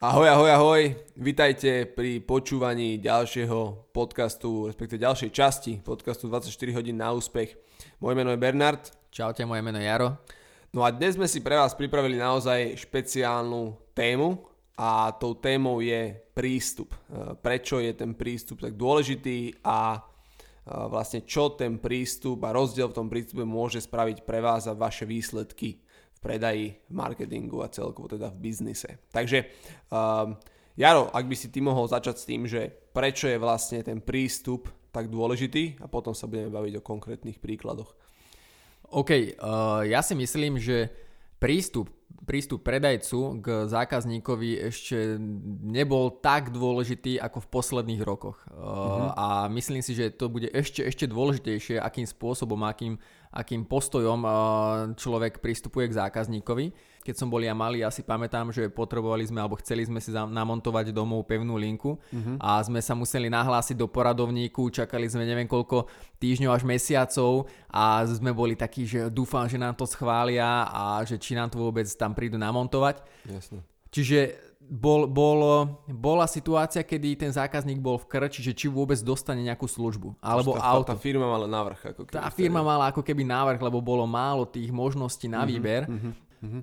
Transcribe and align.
Ahoj, 0.00 0.32
ahoj, 0.32 0.48
ahoj, 0.48 0.82
vitajte 1.12 1.84
pri 1.84 2.24
počúvaní 2.24 2.96
ďalšieho 3.04 3.92
podcastu, 3.92 4.72
respektíve 4.72 4.96
ďalšej 4.96 5.28
časti 5.28 5.76
podcastu 5.84 6.24
24 6.24 6.72
hodín 6.72 6.96
na 6.96 7.12
úspech. 7.12 7.52
Moje 8.00 8.16
meno 8.16 8.32
je 8.32 8.40
Bernard, 8.40 8.80
Čaute, 9.12 9.44
moje 9.44 9.60
meno 9.60 9.76
je 9.76 9.84
Jaro. 9.84 10.16
no 10.72 10.88
a 10.88 10.88
dnes 10.88 11.20
sme 11.20 11.28
si 11.28 11.44
pre 11.44 11.52
vás 11.52 11.76
pripravili 11.76 12.16
naozaj 12.16 12.80
špeciálnu 12.80 13.92
tému 13.92 14.40
a 14.80 15.12
tou 15.20 15.36
témou 15.36 15.84
je 15.84 16.16
prístup. 16.32 16.96
E, 16.96 17.36
Prečo 17.36 17.84
je 17.84 17.92
ten 17.92 18.16
prístup 18.16 18.64
tak 18.64 18.80
dôležitý 18.80 19.60
a 19.60 20.00
e, 20.00 20.00
vlastne 20.88 21.28
čo 21.28 21.52
ten 21.52 21.76
prístup 21.76 22.40
a 22.48 22.56
rozdiel 22.56 22.88
v 22.88 22.96
tom 23.04 23.12
prístupe 23.12 23.44
môže 23.44 23.84
spraviť 23.84 24.24
pre 24.24 24.40
vás 24.40 24.64
a 24.64 24.72
vaše 24.72 25.04
výsledky 25.04 25.84
predaji, 26.20 26.76
v 26.88 26.94
marketingu 26.94 27.64
a 27.64 27.72
celkovo 27.72 28.12
teda 28.12 28.28
v 28.28 28.38
biznise. 28.38 29.00
Takže 29.08 29.48
um, 29.88 30.36
Jaro, 30.76 31.12
ak 31.12 31.24
by 31.26 31.36
si 31.36 31.52
ty 31.52 31.60
mohol 31.60 31.88
začať 31.88 32.16
s 32.16 32.28
tým, 32.28 32.48
že 32.48 32.72
prečo 32.92 33.28
je 33.28 33.40
vlastne 33.40 33.84
ten 33.84 34.00
prístup 34.00 34.68
tak 34.90 35.12
dôležitý 35.12 35.80
a 35.80 35.86
potom 35.86 36.16
sa 36.16 36.26
budeme 36.26 36.50
baviť 36.50 36.80
o 36.80 36.86
konkrétnych 36.86 37.38
príkladoch. 37.38 37.92
OK, 38.90 39.10
uh, 39.12 39.86
ja 39.86 40.02
si 40.02 40.18
myslím, 40.18 40.58
že 40.58 40.90
prístup, 41.38 41.88
prístup 42.26 42.66
predajcu 42.66 43.38
k 43.38 43.46
zákazníkovi 43.70 44.66
ešte 44.66 45.14
nebol 45.62 46.10
tak 46.18 46.50
dôležitý 46.50 47.22
ako 47.22 47.38
v 47.38 47.50
posledných 47.54 48.02
rokoch. 48.02 48.42
Uh, 48.50 48.58
uh-huh. 48.58 49.10
A 49.14 49.26
myslím 49.54 49.80
si, 49.80 49.94
že 49.94 50.10
to 50.10 50.26
bude 50.26 50.50
ešte, 50.50 50.82
ešte 50.82 51.06
dôležitejšie, 51.06 51.78
akým 51.78 52.04
spôsobom, 52.04 52.60
akým, 52.66 52.98
akým 53.30 53.62
postojom 53.62 54.26
človek 54.98 55.38
pristupuje 55.38 55.86
k 55.86 55.96
zákazníkovi. 56.02 56.90
Keď 57.00 57.14
som 57.16 57.32
bol 57.32 57.40
ja 57.40 57.56
malý, 57.56 57.80
ja 57.80 57.88
si 57.88 58.04
pamätám, 58.04 58.52
že 58.52 58.68
potrebovali 58.68 59.24
sme 59.24 59.40
alebo 59.40 59.56
chceli 59.56 59.88
sme 59.88 60.04
si 60.04 60.12
namontovať 60.12 60.92
domov 60.92 61.24
pevnú 61.24 61.56
linku 61.56 61.96
uh-huh. 61.96 62.36
a 62.36 62.60
sme 62.60 62.82
sa 62.84 62.92
museli 62.92 63.32
nahlásiť 63.32 63.72
do 63.78 63.88
poradovníku, 63.88 64.68
čakali 64.68 65.08
sme 65.08 65.24
neviem 65.24 65.48
koľko 65.48 65.88
týždňov 66.20 66.52
až 66.52 66.62
mesiacov 66.68 67.48
a 67.72 68.04
sme 68.04 68.36
boli 68.36 68.52
takí, 68.52 68.84
že 68.84 69.08
dúfam, 69.08 69.48
že 69.48 69.56
nám 69.56 69.80
to 69.80 69.88
schvália 69.88 70.68
a 70.68 71.00
že 71.08 71.16
či 71.16 71.32
nám 71.32 71.48
to 71.48 71.56
vôbec 71.56 71.88
tam 71.96 72.12
prídu 72.12 72.36
namontovať. 72.36 73.00
Jasne. 73.24 73.64
Čiže 73.90 74.38
bol, 74.70 75.10
bol, 75.10 75.66
bola 75.90 76.30
situácia, 76.30 76.86
kedy 76.86 77.26
ten 77.26 77.32
zákazník 77.34 77.82
bol 77.82 77.98
v 77.98 78.06
krči, 78.06 78.38
že 78.38 78.54
či 78.54 78.70
vôbec 78.70 78.94
dostane 79.02 79.42
nejakú 79.42 79.66
službu 79.66 80.14
alebo 80.22 80.54
tá, 80.54 80.62
auto. 80.62 80.94
Tá 80.94 80.96
firma 80.96 81.26
mala 81.26 81.50
návrh. 81.50 81.90
Ako 81.90 82.06
keby 82.06 82.14
Tá 82.14 82.30
vtedy. 82.30 82.46
firma 82.46 82.62
mala 82.62 82.94
ako 82.94 83.02
keby 83.02 83.26
návrh, 83.26 83.58
lebo 83.58 83.82
bolo 83.82 84.06
málo 84.06 84.46
tých 84.46 84.70
možností 84.70 85.26
na 85.26 85.42
výber. 85.42 85.90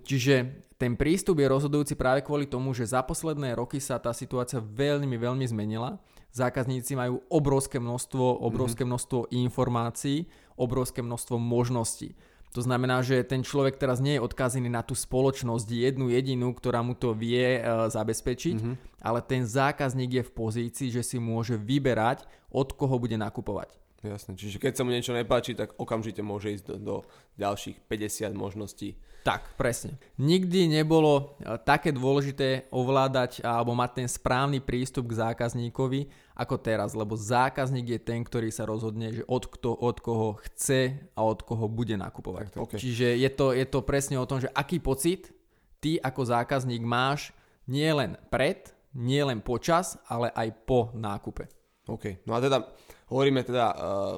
Čiže 0.08 0.64
ten 0.80 0.96
prístup 0.96 1.44
je 1.44 1.52
rozhodujúci 1.52 2.00
práve 2.00 2.24
kvôli 2.24 2.48
tomu, 2.48 2.72
že 2.72 2.88
za 2.88 3.04
posledné 3.04 3.60
roky 3.60 3.84
sa 3.84 4.00
tá 4.00 4.16
situácia 4.16 4.64
veľmi, 4.64 5.20
veľmi 5.20 5.44
zmenila. 5.44 6.00
Zákazníci 6.32 6.94
majú 6.94 7.26
obrovské 7.28 7.82
množstvo, 7.82 8.46
obrovské 8.46 8.86
množstvo 8.86 9.34
informácií, 9.36 10.30
obrovské 10.54 11.02
množstvo 11.02 11.36
možností. 11.42 12.14
To 12.56 12.62
znamená, 12.64 13.04
že 13.04 13.22
ten 13.28 13.44
človek 13.44 13.76
teraz 13.78 14.00
nie 14.00 14.18
je 14.18 14.24
odkazený 14.24 14.72
na 14.72 14.82
tú 14.82 14.96
spoločnosť 14.96 15.68
jednu 15.68 16.10
jedinú, 16.10 16.56
ktorá 16.56 16.82
mu 16.82 16.96
to 16.96 17.14
vie 17.14 17.60
e, 17.60 17.62
zabezpečiť, 17.92 18.58
ale 19.04 19.20
ten 19.22 19.46
zákazník 19.46 20.22
je 20.22 20.24
v 20.26 20.36
pozícii, 20.36 20.88
že 20.90 21.04
si 21.06 21.18
môže 21.20 21.60
vyberať, 21.60 22.26
od 22.52 22.72
koho 22.74 22.98
bude 22.98 23.20
nakupovať. 23.20 23.87
Jasne, 24.06 24.38
čiže 24.38 24.62
keď 24.62 24.78
sa 24.78 24.86
mu 24.86 24.94
niečo 24.94 25.10
nepáči, 25.10 25.58
tak 25.58 25.74
okamžite 25.74 26.22
môže 26.22 26.54
ísť 26.54 26.66
do, 26.70 26.76
do 26.78 26.96
ďalších 27.42 27.82
50 27.90 28.30
možností. 28.38 28.94
Tak, 29.26 29.58
presne. 29.58 29.98
Nikdy 30.22 30.72
nebolo 30.72 31.36
e, 31.42 31.58
také 31.66 31.92
dôležité 31.92 32.70
ovládať 32.72 33.44
alebo 33.44 33.74
mať 33.74 33.92
ten 34.00 34.08
správny 34.08 34.62
prístup 34.62 35.12
k 35.12 35.20
zákazníkovi 35.20 36.08
ako 36.38 36.56
teraz, 36.62 36.94
lebo 36.94 37.18
zákazník 37.18 37.98
je 37.98 38.00
ten, 38.00 38.22
ktorý 38.22 38.54
sa 38.54 38.70
rozhodne, 38.70 39.12
že 39.12 39.26
od, 39.26 39.50
kto, 39.50 39.74
od 39.74 39.98
koho 40.00 40.38
chce 40.46 41.12
a 41.18 41.20
od 41.26 41.42
koho 41.42 41.66
bude 41.66 41.98
nakupovať. 41.98 42.54
Tak, 42.54 42.62
ok. 42.62 42.74
Čiže 42.78 43.18
je 43.18 43.30
to, 43.34 43.52
je 43.58 43.66
to 43.66 43.82
presne 43.82 44.16
o 44.22 44.30
tom, 44.30 44.40
že 44.40 44.54
aký 44.54 44.78
pocit 44.78 45.34
ty 45.82 45.98
ako 45.98 46.22
zákazník 46.22 46.86
máš 46.86 47.34
nie 47.68 47.90
len 47.90 48.16
pred, 48.30 48.72
nie 48.94 49.20
len 49.26 49.44
počas, 49.44 50.00
ale 50.08 50.32
aj 50.38 50.56
po 50.64 50.94
nákupe. 50.96 51.57
OK, 51.88 52.28
no 52.28 52.36
a 52.36 52.44
teda 52.44 52.68
hovoríme 53.08 53.40
teda 53.40 53.72
uh, 53.72 53.76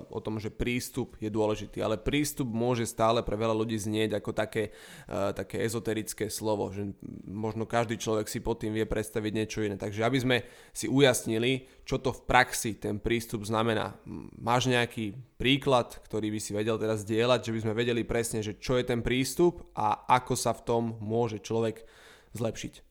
o 0.10 0.18
tom, 0.18 0.42
že 0.42 0.50
prístup 0.50 1.14
je 1.22 1.30
dôležitý, 1.30 1.86
ale 1.86 2.02
prístup 2.02 2.50
môže 2.50 2.90
stále 2.90 3.22
pre 3.22 3.38
veľa 3.38 3.54
ľudí 3.54 3.78
znieť 3.78 4.18
ako 4.18 4.34
také, 4.34 4.74
uh, 5.06 5.30
také 5.30 5.62
ezoterické 5.62 6.34
slovo, 6.34 6.74
že 6.74 6.90
možno 7.30 7.70
každý 7.70 8.02
človek 8.02 8.26
si 8.26 8.42
pod 8.42 8.66
tým 8.66 8.74
vie 8.74 8.90
predstaviť 8.90 9.32
niečo 9.34 9.62
iné. 9.62 9.78
Takže 9.78 10.02
aby 10.02 10.18
sme 10.18 10.38
si 10.74 10.90
ujasnili, 10.90 11.70
čo 11.86 12.02
to 12.02 12.10
v 12.10 12.26
praxi 12.26 12.82
ten 12.82 12.98
prístup 12.98 13.46
znamená. 13.46 13.94
Máš 14.42 14.66
nejaký 14.66 15.14
príklad, 15.38 15.94
ktorý 16.10 16.34
by 16.34 16.40
si 16.42 16.52
vedel 16.58 16.82
teraz 16.82 17.06
zdieľať, 17.06 17.46
že 17.46 17.54
by 17.54 17.60
sme 17.62 17.74
vedeli 17.78 18.02
presne, 18.02 18.42
že 18.42 18.58
čo 18.58 18.82
je 18.82 18.90
ten 18.90 19.06
prístup 19.06 19.70
a 19.78 20.10
ako 20.10 20.34
sa 20.34 20.58
v 20.58 20.66
tom 20.66 20.84
môže 20.98 21.38
človek 21.46 21.86
zlepšiť. 22.34 22.89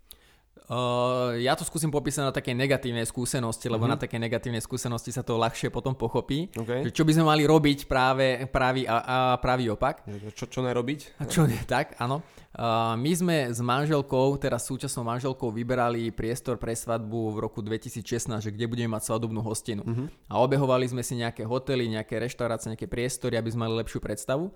Uh, 0.68 1.32
ja 1.40 1.56
to 1.56 1.64
skúsim 1.64 1.88
popísať 1.88 2.28
na 2.28 2.32
také 2.32 2.52
negatívnej 2.52 3.08
skúsenosti, 3.08 3.72
lebo 3.72 3.88
mm-hmm. 3.88 3.96
na 3.96 4.04
také 4.04 4.20
negatívnej 4.20 4.60
skúsenosti 4.60 5.16
sa 5.16 5.24
to 5.24 5.40
ľahšie 5.40 5.72
potom 5.72 5.96
pochopí. 5.96 6.52
OK. 6.52 6.84
Že 6.84 6.92
čo 6.92 7.08
by 7.08 7.12
sme 7.16 7.24
mali 7.24 7.48
robiť 7.48 7.88
práve 7.88 8.44
pravý, 8.52 8.84
a, 8.84 8.96
a 9.00 9.16
pravý 9.40 9.72
opak. 9.72 10.04
Čo, 10.36 10.44
čo 10.44 10.60
nerobiť? 10.60 11.20
A 11.20 11.24
čo 11.24 11.48
nie, 11.48 11.56
tak, 11.64 11.96
áno. 11.96 12.20
Uh, 12.52 12.92
my 13.00 13.12
sme 13.16 13.36
s 13.48 13.64
manželkou, 13.64 14.36
teraz 14.36 14.68
súčasnou 14.68 15.08
manželkou, 15.08 15.48
vyberali 15.48 16.12
priestor 16.12 16.60
pre 16.60 16.76
svadbu 16.76 17.32
v 17.32 17.48
roku 17.48 17.64
2016, 17.64 18.28
že 18.44 18.52
kde 18.52 18.68
budeme 18.68 18.92
mať 18.92 19.08
svadobnú 19.08 19.40
hostinu. 19.40 19.88
A 20.28 20.36
obehovali 20.36 20.84
sme 20.84 21.00
si 21.00 21.16
nejaké 21.16 21.48
hotely, 21.48 21.88
nejaké 21.88 22.20
reštaurácie, 22.20 22.76
nejaké 22.76 22.92
priestory, 22.92 23.40
aby 23.40 23.48
sme 23.48 23.64
mali 23.64 23.80
lepšiu 23.80 24.04
predstavu 24.04 24.52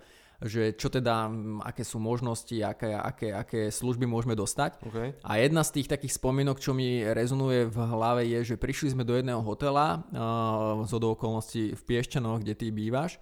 že 0.46 0.74
čo 0.74 0.90
teda, 0.90 1.28
m, 1.30 1.62
aké 1.62 1.86
sú 1.86 2.02
možnosti, 2.02 2.54
aké, 2.62 2.94
aké, 2.94 3.28
aké 3.30 3.60
služby 3.70 4.06
môžeme 4.06 4.34
dostať. 4.34 4.82
OK. 4.82 4.98
A 5.22 5.32
jedna 5.38 5.62
z 5.62 5.80
tých 5.80 5.88
takých 5.90 6.18
spomienok, 6.18 6.58
čo 6.58 6.74
mi 6.74 7.02
rezonuje 7.02 7.70
v 7.70 7.78
hlave 7.78 8.22
je, 8.26 8.54
že 8.54 8.60
prišli 8.60 8.94
sme 8.94 9.06
do 9.06 9.14
jedného 9.14 9.40
hotela, 9.42 10.02
uh, 10.12 10.82
z 10.86 10.92
okolností 10.98 11.74
v 11.78 11.82
Piešťanoch, 11.82 12.42
kde 12.42 12.54
ty 12.54 12.66
bývaš, 12.70 13.18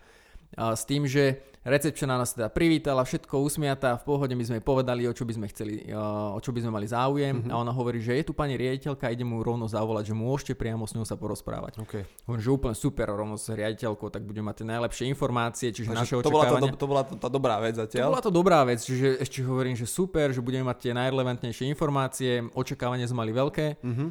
s 0.56 0.82
tým, 0.82 1.06
že 1.06 1.38
recepčná 1.60 2.16
nás 2.16 2.32
teda 2.32 2.48
privítala, 2.48 3.04
všetko 3.04 3.36
usmiatá, 3.44 4.00
v 4.00 4.04
pohode 4.08 4.32
my 4.32 4.40
sme 4.40 4.56
jej 4.58 4.64
povedali, 4.64 5.04
o 5.04 5.12
čo 5.12 5.28
by 5.28 5.36
sme 5.36 5.46
chceli, 5.52 5.84
uh, 5.92 6.32
o 6.32 6.40
čo 6.40 6.56
by 6.56 6.64
sme 6.64 6.72
mali 6.72 6.88
záujem 6.88 7.36
Mhm. 7.36 7.40
mm-hmm. 7.44 7.52
a 7.52 7.60
ona 7.60 7.68
hovorí, 7.68 8.00
že 8.00 8.16
je 8.16 8.24
tu 8.24 8.32
pani 8.32 8.56
riaditeľka, 8.56 9.12
idem 9.12 9.28
mu 9.28 9.44
rovno 9.44 9.68
zavolať, 9.68 10.08
že 10.08 10.14
môžete 10.16 10.52
priamo 10.56 10.88
s 10.88 10.96
ňou 10.96 11.04
sa 11.04 11.20
porozprávať. 11.20 11.84
OK. 11.84 12.00
Hovorím, 12.24 12.40
že 12.42 12.50
úplne 12.50 12.72
super, 12.72 13.12
rovno 13.12 13.36
s 13.36 13.44
riaditeľkou, 13.46 14.08
tak 14.08 14.24
budeme 14.24 14.48
mať 14.48 14.64
tie 14.64 14.66
najlepšie 14.72 15.04
informácie, 15.12 15.68
čiže 15.68 15.92
naše 15.92 16.16
to 16.18 16.32
bola, 16.32 16.48
očakávania... 16.48 16.72
to 16.74 16.88
bola 16.88 17.02
tá, 17.04 17.28
dobrá 17.28 17.60
vec 17.60 17.76
To 17.76 17.84
zatiaľ. 17.84 18.08
bola 18.08 18.24
to 18.24 18.32
dobrá 18.32 18.60
vec, 18.64 18.80
že 18.80 19.20
ešte 19.20 19.44
hovorím, 19.44 19.76
že 19.76 19.84
super, 19.84 20.32
že 20.32 20.40
budeme 20.40 20.64
mať 20.64 20.76
tie 20.80 20.92
najrelevantnejšie 20.96 21.68
informácie, 21.68 22.40
očakávania 22.56 23.04
sme 23.04 23.28
mali 23.28 23.36
veľké. 23.36 23.84
Mhm. 23.84 24.06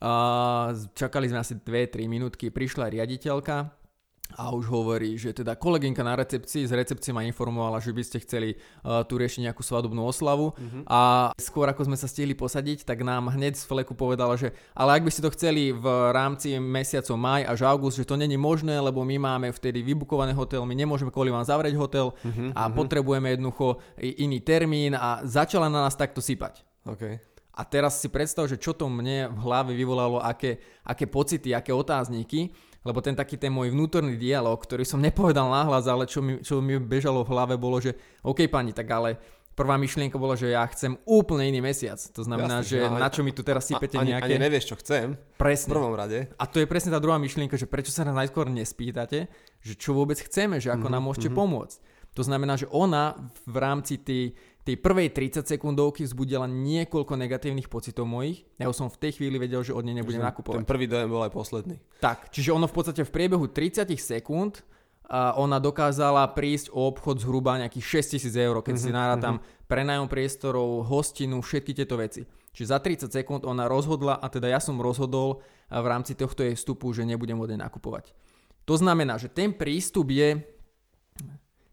A 0.00 0.12
čakali 0.96 1.28
sme 1.28 1.40
asi 1.40 1.56
2-3 1.56 2.08
minútky, 2.08 2.48
prišla 2.48 2.88
riaditeľka 2.88 3.79
a 4.36 4.50
už 4.50 4.66
hovorí, 4.68 5.18
že 5.18 5.32
teda 5.32 5.56
kolegynka 5.56 6.02
na 6.02 6.14
recepcii 6.14 6.66
z 6.66 6.72
recepcie 6.74 7.10
ma 7.10 7.24
informovala, 7.24 7.78
že 7.78 7.90
by 7.90 8.02
ste 8.04 8.22
chceli 8.22 8.54
uh, 8.54 9.02
tu 9.02 9.16
riešiť 9.16 9.48
nejakú 9.48 9.62
svadobnú 9.62 10.04
oslavu 10.04 10.52
Mhm. 10.54 10.86
a 10.86 11.32
skôr 11.38 11.66
ako 11.66 11.86
sme 11.86 11.96
sa 11.98 12.06
stihli 12.06 12.34
posadiť, 12.34 12.84
tak 12.84 13.02
nám 13.02 13.32
hneď 13.32 13.58
z 13.58 13.64
fleku 13.64 13.94
povedala, 13.94 14.36
že 14.36 14.52
ale 14.72 14.98
ak 14.98 15.02
by 15.02 15.10
ste 15.10 15.24
to 15.24 15.34
chceli 15.34 15.74
v 15.74 15.86
rámci 16.12 16.54
mesiacov 16.58 17.16
maj 17.16 17.42
až 17.46 17.66
august, 17.66 17.98
že 17.98 18.06
to 18.06 18.14
není 18.14 18.36
možné, 18.36 18.78
lebo 18.78 19.02
my 19.02 19.16
máme 19.18 19.48
vtedy 19.50 19.82
vybukovaný 19.82 20.32
hotel, 20.32 20.62
my 20.66 20.74
nemôžeme 20.74 21.10
kvôli 21.10 21.32
vám 21.32 21.44
zavrieť 21.44 21.74
hotel 21.74 22.12
Mhm, 22.22 22.52
a 22.54 22.68
potrebujeme 22.70 23.34
jednoducho 23.34 23.78
iný 23.98 24.40
termín 24.40 24.94
a 24.94 25.20
začala 25.22 25.70
na 25.70 25.84
nás 25.84 25.94
takto 25.96 26.20
sypať. 26.22 26.62
OK. 26.86 27.20
A 27.50 27.62
teraz 27.68 28.00
si 28.00 28.08
predstav, 28.08 28.48
že 28.48 28.56
čo 28.56 28.72
to 28.72 28.88
mne 28.88 29.28
v 29.28 29.38
hlave 29.44 29.76
vyvolalo, 29.76 30.16
aké, 30.16 30.56
aké 30.80 31.04
pocity, 31.04 31.52
aké 31.52 31.76
otázniky, 31.76 32.48
lebo 32.80 32.98
ten 33.04 33.12
taký 33.12 33.36
ten 33.36 33.52
môj 33.52 33.72
vnútorný 33.72 34.16
dialog, 34.16 34.56
ktorý 34.56 34.88
som 34.88 35.00
nepovedal 35.00 35.48
nahlas, 35.52 35.84
ale 35.84 36.08
čo 36.08 36.24
mi, 36.24 36.40
čo 36.40 36.64
mi 36.64 36.80
bežalo 36.80 37.24
v 37.24 37.32
hlave 37.32 37.54
bolo, 37.60 37.76
že 37.80 37.92
OK 38.24 38.48
pani, 38.48 38.72
tak 38.72 38.88
ale 38.88 39.20
prvá 39.52 39.76
myšlienka 39.76 40.16
bola, 40.16 40.40
že 40.40 40.56
ja 40.56 40.64
chcem 40.72 40.96
úplne 41.04 41.44
iný 41.52 41.60
mesiac. 41.60 42.00
To 42.16 42.24
znamená, 42.24 42.64
Jasne, 42.64 42.70
že 42.72 42.78
ale- 42.80 43.00
na 43.04 43.08
čo 43.12 43.20
mi 43.20 43.36
tu 43.36 43.44
teraz 43.44 43.68
sypete 43.68 44.00
ani, 44.00 44.16
nejaké... 44.16 44.32
ani 44.32 44.36
nevieš, 44.40 44.72
čo 44.72 44.76
chcem. 44.80 45.20
V 45.20 45.36
Presne. 45.36 45.68
prvom 45.68 45.92
rade. 45.92 46.32
A 46.40 46.48
to 46.48 46.64
je 46.64 46.66
presne 46.70 46.88
tá 46.88 46.96
druhá 46.96 47.20
myšlienka, 47.20 47.60
že 47.60 47.68
prečo 47.68 47.92
sa 47.92 48.08
nás 48.08 48.16
najskôr 48.16 48.48
nespýtate, 48.48 49.28
že 49.60 49.74
čo 49.76 49.92
vôbec 49.92 50.16
chceme, 50.16 50.56
že 50.56 50.72
ako 50.72 50.88
nám 50.88 51.04
môžete 51.04 51.28
pomôcť. 51.28 51.76
To 52.16 52.26
znamená, 52.26 52.58
že 52.58 52.66
ona 52.72 53.14
v 53.46 53.56
rámci 53.60 54.00
tej, 54.00 54.34
tej 54.64 54.76
prvej 54.76 55.08
30 55.10 55.48
sekundovky 55.48 56.04
vzbudila 56.04 56.44
niekoľko 56.44 57.16
negatívnych 57.16 57.72
pocitov 57.72 58.04
mojich. 58.04 58.44
Ja 58.60 58.68
už 58.68 58.76
som 58.76 58.88
v 58.92 59.00
tej 59.00 59.16
chvíli 59.16 59.40
vedel, 59.40 59.64
že 59.64 59.72
od 59.72 59.84
nej 59.84 59.96
nebudem 59.96 60.20
Ten 60.20 60.28
nakupovať. 60.28 60.68
prvý 60.68 60.86
dojem 60.86 61.08
bol 61.08 61.24
aj 61.24 61.32
posledný. 61.32 61.76
Tak, 61.98 62.28
čiže 62.28 62.52
ono 62.52 62.68
v 62.68 62.74
podstate 62.76 63.02
v 63.02 63.12
priebehu 63.12 63.48
30 63.48 63.88
sekúnd 63.96 64.60
a 65.10 65.34
ona 65.34 65.58
dokázala 65.58 66.22
prísť 66.30 66.70
o 66.70 66.86
obchod 66.86 67.18
zhruba 67.18 67.58
nejakých 67.58 68.06
6000 68.14 68.30
eur, 68.46 68.56
keď 68.62 68.74
si 68.78 68.94
narátam 68.94 69.42
prenajom 69.66 70.06
priestorov, 70.06 70.86
hostinu, 70.86 71.42
všetky 71.42 71.74
tieto 71.74 71.98
veci. 71.98 72.22
Čiže 72.54 72.66
za 72.70 72.78
30 72.78 73.10
sekúnd 73.10 73.42
ona 73.42 73.66
rozhodla, 73.66 74.18
a 74.22 74.26
teda 74.30 74.46
ja 74.46 74.62
som 74.62 74.78
rozhodol 74.78 75.42
v 75.66 75.86
rámci 75.86 76.14
tohto 76.14 76.46
jej 76.46 76.54
vstupu, 76.54 76.94
že 76.94 77.02
nebudem 77.02 77.38
od 77.38 77.50
nej 77.50 77.58
nakupovať. 77.58 78.14
To 78.70 78.78
znamená, 78.78 79.18
že 79.18 79.26
ten 79.26 79.50
prístup 79.50 80.14
je 80.14 80.46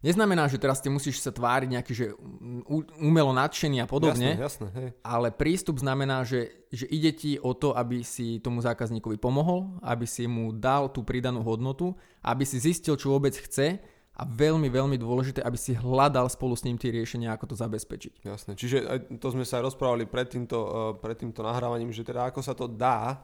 Neznamená, 0.08 0.48
že 0.48 0.56
teraz 0.56 0.80
ty 0.80 0.88
musíš 0.88 1.20
sa 1.20 1.36
tváriť 1.36 1.70
nejaký, 1.76 1.92
že 1.92 2.16
u- 2.64 2.88
umelo 2.96 3.36
nadšený 3.36 3.84
a 3.84 3.88
podobne, 3.92 4.40
Jasné, 4.40 4.44
jasné. 4.48 4.68
Hej. 4.72 4.90
ale 5.04 5.28
prístup 5.36 5.84
znamená, 5.84 6.24
že, 6.24 6.48
že 6.72 6.88
ide 6.88 7.12
ti 7.12 7.36
o 7.36 7.52
to, 7.52 7.76
aby 7.76 8.08
si 8.08 8.40
tomu 8.40 8.64
zákazníkovi 8.64 9.20
pomohol, 9.20 9.76
aby 9.84 10.08
si 10.08 10.24
mu 10.24 10.56
dal 10.56 10.88
tú 10.88 11.04
pridanú 11.04 11.44
hodnotu, 11.44 11.92
aby 12.24 12.48
si 12.48 12.64
zistil, 12.64 12.96
čo 12.96 13.12
vôbec 13.12 13.36
chce 13.36 13.84
a 14.18 14.24
veľmi, 14.26 14.72
veľmi 14.72 14.98
dôležité, 14.98 15.46
aby 15.46 15.60
si 15.60 15.78
hľadal 15.78 16.26
spolu 16.26 16.58
s 16.58 16.66
ním 16.66 16.80
tie 16.80 16.90
riešenia, 16.90 17.36
ako 17.36 17.54
to 17.54 17.56
zabezpečiť. 17.60 18.26
Jasné, 18.26 18.58
čiže 18.58 18.78
to 19.22 19.28
sme 19.30 19.46
sa 19.46 19.62
rozprávali 19.62 20.10
pred 20.10 20.26
týmto, 20.26 20.58
uh, 20.58 20.72
pred 20.98 21.20
týmto 21.20 21.46
nahrávaním, 21.46 21.94
že 21.94 22.02
teda 22.02 22.32
ako 22.32 22.42
sa 22.42 22.58
to 22.58 22.66
dá, 22.66 23.22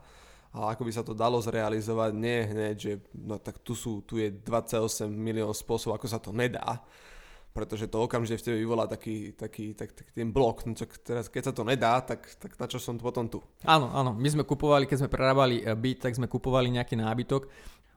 ale 0.54 0.78
ako 0.78 0.86
by 0.86 0.92
sa 0.94 1.02
to 1.02 1.18
dalo 1.18 1.42
zrealizovať, 1.42 2.12
nie 2.14 2.40
hneď, 2.46 2.76
že 2.78 2.94
no 3.18 3.42
tak 3.42 3.58
tu, 3.66 3.74
sú, 3.74 4.06
tu 4.06 4.22
je 4.22 4.30
28 4.30 5.10
milión 5.10 5.50
spôsobov, 5.50 5.98
ako 5.98 6.08
sa 6.08 6.22
to 6.22 6.30
nedá, 6.30 6.78
pretože 7.54 7.90
to 7.90 8.06
okamžite 8.06 8.42
v 8.42 8.46
tebe 8.46 8.58
vyvolá 8.62 8.86
taký, 8.86 9.34
taký, 9.34 9.74
tak, 9.74 9.98
tak 9.98 10.14
ten 10.14 10.30
blok, 10.30 10.66
no 10.70 10.78
čo, 10.78 10.86
teraz 11.02 11.26
keď 11.26 11.50
sa 11.50 11.54
to 11.54 11.66
nedá, 11.66 12.02
tak, 12.06 12.26
tak 12.38 12.54
na 12.58 12.66
čo 12.70 12.78
som 12.78 13.02
potom 13.02 13.26
tu. 13.26 13.42
Áno, 13.66 13.90
áno, 13.94 14.14
my 14.14 14.30
sme 14.30 14.46
kupovali, 14.46 14.86
keď 14.86 15.06
sme 15.06 15.10
prerábali 15.10 15.66
eh, 15.66 15.74
byt, 15.74 16.06
tak 16.06 16.18
sme 16.18 16.30
kupovali 16.30 16.70
nejaký 16.70 17.02
nábytok. 17.02 17.50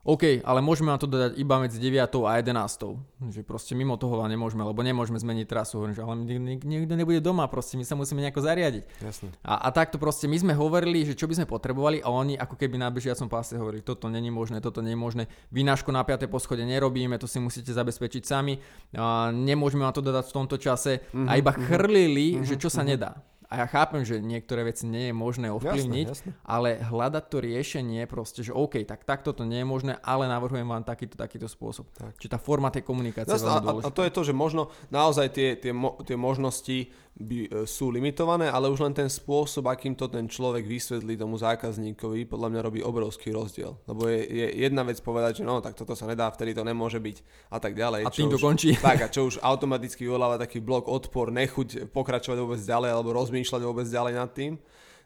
OK, 0.06 0.47
ale 0.47 0.62
môžeme 0.62 0.94
vám 0.94 1.03
to 1.03 1.11
dodať 1.11 1.35
iba 1.35 1.58
medzi 1.58 1.82
9 1.82 1.99
a 2.23 2.38
11. 2.38 3.35
Že 3.35 3.43
proste 3.43 3.75
mimo 3.75 3.99
toho 3.99 4.23
vám 4.23 4.31
nemôžeme, 4.31 4.62
lebo 4.62 4.79
nemôžeme 4.87 5.19
zmeniť 5.19 5.50
trasu. 5.50 5.82
Hovorím, 5.82 5.99
že 5.99 6.06
ale 6.06 6.14
nikto 6.62 6.94
nebude 6.94 7.19
doma, 7.19 7.50
proste 7.50 7.75
my 7.75 7.82
sa 7.82 7.99
musíme 7.99 8.23
nejako 8.23 8.38
zariadiť. 8.38 8.87
Jasné. 9.03 9.35
A, 9.43 9.67
a 9.67 9.69
takto 9.75 9.99
proste 9.99 10.31
my 10.31 10.38
sme 10.38 10.55
hovorili, 10.55 11.03
že 11.03 11.19
čo 11.19 11.26
by 11.26 11.43
sme 11.43 11.47
potrebovali 11.50 12.06
a 12.06 12.08
oni 12.14 12.38
ako 12.38 12.55
keby 12.55 12.79
na 12.79 12.87
bežiacom 12.87 13.26
páse 13.26 13.58
hovorili, 13.58 13.82
toto 13.82 14.06
není 14.06 14.31
možné, 14.31 14.62
toto 14.62 14.79
není 14.79 14.94
možné, 14.94 15.26
vynášku 15.50 15.91
na 15.91 16.06
5. 16.06 16.31
poschode 16.31 16.62
nerobíme, 16.62 17.19
to 17.19 17.26
si 17.26 17.43
musíte 17.43 17.75
zabezpečiť 17.75 18.23
sami, 18.23 18.62
a 18.94 19.35
nemôžeme 19.35 19.82
vám 19.82 19.97
to 19.99 20.06
dodať 20.06 20.31
v 20.31 20.37
tomto 20.38 20.56
čase 20.62 21.03
a 21.26 21.35
iba 21.35 21.50
chrlili, 21.50 22.47
že 22.47 22.55
čo 22.55 22.70
sa 22.70 22.87
nedá. 22.87 23.19
A 23.46 23.62
ja 23.62 23.66
chápem, 23.70 24.02
že 24.02 24.19
niektoré 24.19 24.66
veci 24.66 24.90
nie 24.90 25.10
je 25.10 25.14
možné 25.14 25.48
ovplyvniť, 25.54 26.06
jasné. 26.10 26.31
ale 26.43 26.82
hľadať 26.82 27.25
to 27.31 27.38
riešenie 27.38 28.02
proste, 28.10 28.43
že 28.43 28.50
OK, 28.50 28.82
tak 28.82 29.06
takto 29.06 29.31
to 29.31 29.46
nie 29.46 29.62
je 29.62 29.69
možné, 29.69 29.93
ale 30.02 30.26
navrhujem 30.26 30.66
vám 30.66 30.82
takýto, 30.82 31.14
takýto 31.14 31.46
spôsob. 31.46 31.87
Tak. 31.94 32.19
Čiže 32.19 32.34
tá 32.34 32.40
forma 32.43 32.75
tej 32.75 32.82
komunikácie 32.82 33.31
je 33.31 33.38
Jasné, 33.38 33.46
veľmi 33.46 33.58
a, 33.58 33.62
a, 33.62 33.62
a 33.62 33.66
dôležitá. 33.70 33.94
to 33.94 34.02
je 34.02 34.12
to, 34.12 34.22
že 34.26 34.34
možno 34.34 34.62
naozaj 34.90 35.26
tie, 35.31 35.48
tie, 35.54 35.70
mo, 35.70 35.94
tie 36.02 36.19
možnosti 36.19 36.90
by, 37.16 37.38
e, 37.48 37.48
sú 37.64 37.88
limitované, 37.88 38.52
ale 38.52 38.68
už 38.68 38.84
len 38.84 38.92
ten 38.92 39.08
spôsob, 39.08 39.72
akým 39.72 39.96
to 39.96 40.04
ten 40.06 40.28
človek 40.28 40.68
vysvetlí 40.68 41.16
tomu 41.16 41.40
zákazníkovi, 41.40 42.28
podľa 42.28 42.48
mňa 42.52 42.60
robí 42.60 42.80
obrovský 42.84 43.32
rozdiel. 43.32 43.72
Lebo 43.88 44.04
je, 44.06 44.20
je 44.28 44.46
jedna 44.68 44.84
vec 44.84 45.00
povedať, 45.00 45.40
že 45.40 45.44
no, 45.48 45.64
tak 45.64 45.72
toto 45.72 45.96
sa 45.96 46.04
nedá, 46.04 46.28
vtedy 46.28 46.52
to 46.52 46.60
nemôže 46.60 47.00
byť 47.00 47.16
a 47.48 47.56
tak 47.56 47.72
ďalej. 47.72 48.04
A 48.04 48.12
tým 48.12 48.28
to 48.28 48.40
končí. 48.40 48.76
Tak 48.86 49.02
a 49.02 49.08
čo 49.10 49.26
už 49.26 49.40
automaticky 49.42 50.06
vyvoláva 50.06 50.36
taký 50.38 50.60
blok, 50.60 50.86
odpor, 50.86 51.32
nechuť 51.32 51.90
pokračovať 51.90 52.38
vôbec 52.38 52.60
ďalej 52.60 52.90
alebo 52.92 53.16
rozmýšľať 53.16 53.62
vôbec 53.64 53.88
ďalej 53.88 54.14
nad 54.14 54.30
tým, 54.30 54.52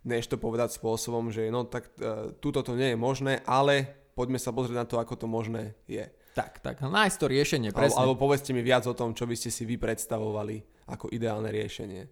než 0.05 0.27
to 0.27 0.37
povedať 0.37 0.75
spôsobom, 0.77 1.33
že 1.33 1.49
no 1.49 1.65
tak 1.65 1.89
uh, 1.97 2.35
túto 2.43 2.61
to 2.61 2.77
nie 2.77 2.93
je 2.93 2.99
možné, 2.99 3.41
ale 3.49 3.89
poďme 4.13 4.37
sa 4.37 4.53
pozrieť 4.53 4.77
na 4.77 4.87
to, 4.89 5.01
ako 5.01 5.17
to 5.17 5.27
možné 5.31 5.73
je. 5.89 6.05
Tak, 6.31 6.63
tak, 6.63 6.79
nájsť 6.79 7.17
to 7.19 7.27
riešenie, 7.27 7.71
Alebo, 7.75 7.81
presne. 7.83 7.99
alebo 7.99 8.15
povedzte 8.15 8.51
mi 8.55 8.63
viac 8.63 8.87
o 8.87 8.95
tom, 8.95 9.19
čo 9.19 9.27
by 9.27 9.35
ste 9.35 9.51
si 9.51 9.67
vy 9.67 9.83
predstavovali 9.83 10.63
ako 10.87 11.11
ideálne 11.11 11.51
riešenie. 11.51 12.07